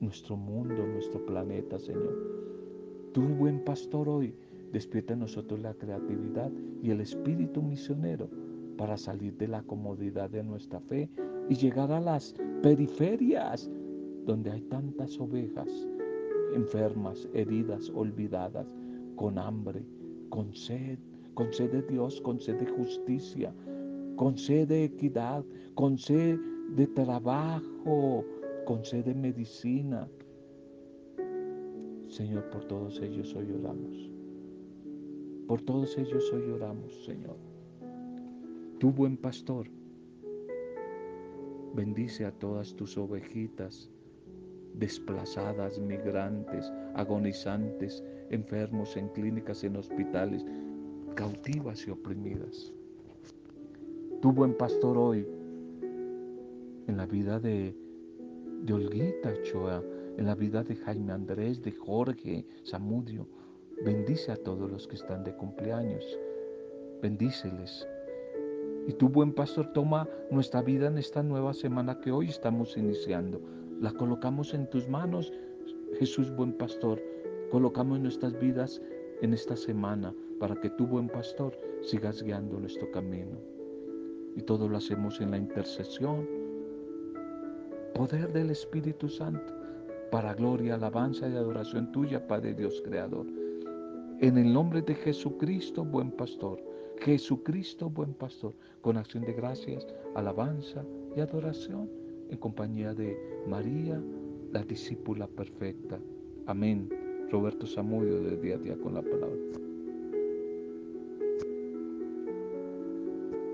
nuestro 0.00 0.36
mundo, 0.36 0.86
nuestro 0.86 1.24
planeta, 1.24 1.78
Señor. 1.78 2.16
Tú, 3.12 3.22
buen 3.22 3.64
pastor, 3.64 4.08
hoy 4.08 4.34
despierta 4.72 5.14
en 5.14 5.20
nosotros 5.20 5.60
la 5.60 5.74
creatividad 5.74 6.50
y 6.82 6.90
el 6.90 7.00
espíritu 7.00 7.62
misionero 7.62 8.28
para 8.76 8.96
salir 8.96 9.36
de 9.36 9.48
la 9.48 9.62
comodidad 9.62 10.30
de 10.30 10.42
nuestra 10.42 10.80
fe 10.80 11.10
y 11.48 11.54
llegar 11.54 11.90
a 11.92 12.00
las 12.00 12.34
periferias 12.62 13.70
donde 14.26 14.50
hay 14.50 14.62
tantas 14.62 15.18
ovejas 15.18 15.68
enfermas, 16.54 17.28
heridas, 17.32 17.90
olvidadas, 17.90 18.74
con 19.16 19.38
hambre, 19.38 19.84
con 20.28 20.54
sed, 20.54 20.98
con 21.34 21.52
sed 21.52 21.70
de 21.70 21.82
Dios, 21.82 22.20
con 22.20 22.40
sed 22.40 22.56
de 22.56 22.66
justicia, 22.66 23.52
con 24.16 24.36
sed 24.36 24.68
de 24.68 24.84
equidad, 24.84 25.44
con 25.74 25.98
sed 25.98 26.38
de 26.76 26.86
trabajo, 26.86 28.24
con 28.66 28.84
sed 28.84 29.04
de 29.04 29.14
medicina. 29.14 30.08
Señor, 32.08 32.50
por 32.50 32.64
todos 32.64 33.00
ellos 33.00 33.34
hoy 33.34 33.50
oramos. 33.52 34.10
Por 35.46 35.62
todos 35.62 35.96
ellos 35.98 36.32
hoy 36.32 36.50
oramos, 36.50 37.04
Señor. 37.04 37.36
Tu 38.78 38.90
buen 38.90 39.16
pastor, 39.16 39.68
bendice 41.74 42.24
a 42.24 42.32
todas 42.32 42.74
tus 42.74 42.96
ovejitas 42.96 43.90
desplazadas, 44.74 45.78
migrantes, 45.78 46.72
agonizantes, 46.94 48.02
enfermos 48.30 48.96
en 48.96 49.08
clínicas, 49.08 49.64
en 49.64 49.76
hospitales, 49.76 50.44
cautivas 51.14 51.86
y 51.86 51.90
oprimidas. 51.90 52.72
Tu 54.20 54.32
buen 54.32 54.54
pastor 54.54 54.98
hoy, 54.98 55.26
en 56.86 56.96
la 56.96 57.06
vida 57.06 57.38
de, 57.40 57.74
de 58.62 58.72
Olguita 58.72 59.32
Choa, 59.42 59.82
en 60.16 60.26
la 60.26 60.34
vida 60.34 60.62
de 60.62 60.76
Jaime 60.76 61.12
Andrés, 61.12 61.62
de 61.62 61.72
Jorge, 61.72 62.46
Samudio, 62.64 63.26
bendice 63.84 64.32
a 64.32 64.36
todos 64.36 64.70
los 64.70 64.86
que 64.86 64.96
están 64.96 65.24
de 65.24 65.34
cumpleaños, 65.34 66.04
bendíceles. 67.00 67.86
Y 68.86 68.92
tu 68.94 69.08
buen 69.08 69.32
pastor 69.32 69.72
toma 69.72 70.08
nuestra 70.30 70.62
vida 70.62 70.88
en 70.88 70.98
esta 70.98 71.22
nueva 71.22 71.54
semana 71.54 72.00
que 72.00 72.10
hoy 72.10 72.28
estamos 72.28 72.76
iniciando. 72.76 73.40
La 73.80 73.90
colocamos 73.92 74.52
en 74.52 74.68
tus 74.68 74.86
manos, 74.90 75.32
Jesús 75.98 76.30
buen 76.36 76.52
pastor. 76.52 77.02
Colocamos 77.50 77.98
nuestras 77.98 78.38
vidas 78.38 78.78
en 79.22 79.32
esta 79.32 79.56
semana 79.56 80.14
para 80.38 80.54
que 80.56 80.68
tu 80.68 80.86
buen 80.86 81.08
pastor 81.08 81.58
sigas 81.80 82.22
guiando 82.22 82.60
nuestro 82.60 82.90
camino. 82.90 83.38
Y 84.36 84.42
todo 84.42 84.68
lo 84.68 84.76
hacemos 84.76 85.18
en 85.22 85.30
la 85.30 85.38
intercesión, 85.38 86.28
poder 87.94 88.30
del 88.34 88.50
Espíritu 88.50 89.08
Santo, 89.08 89.50
para 90.10 90.34
gloria, 90.34 90.74
alabanza 90.74 91.26
y 91.26 91.34
adoración 91.34 91.90
tuya, 91.90 92.26
Padre 92.26 92.52
Dios 92.52 92.82
Creador. 92.84 93.24
En 94.20 94.36
el 94.36 94.52
nombre 94.52 94.82
de 94.82 94.94
Jesucristo, 94.94 95.86
buen 95.86 96.10
pastor. 96.10 96.62
Jesucristo, 96.98 97.88
buen 97.88 98.12
pastor, 98.12 98.52
con 98.82 98.98
acción 98.98 99.24
de 99.24 99.32
gracias, 99.32 99.86
alabanza 100.14 100.84
y 101.16 101.20
adoración, 101.20 101.88
en 102.30 102.38
compañía 102.38 102.94
de 102.94 103.16
María, 103.46 104.00
la 104.52 104.62
discípula 104.62 105.26
perfecta. 105.26 105.98
Amén. 106.46 106.88
Roberto 107.30 107.66
Samudio 107.66 108.20
de 108.20 108.36
día 108.36 108.56
a 108.56 108.58
día 108.58 108.76
con 108.76 108.94
la 108.94 109.02
palabra. 109.02 109.69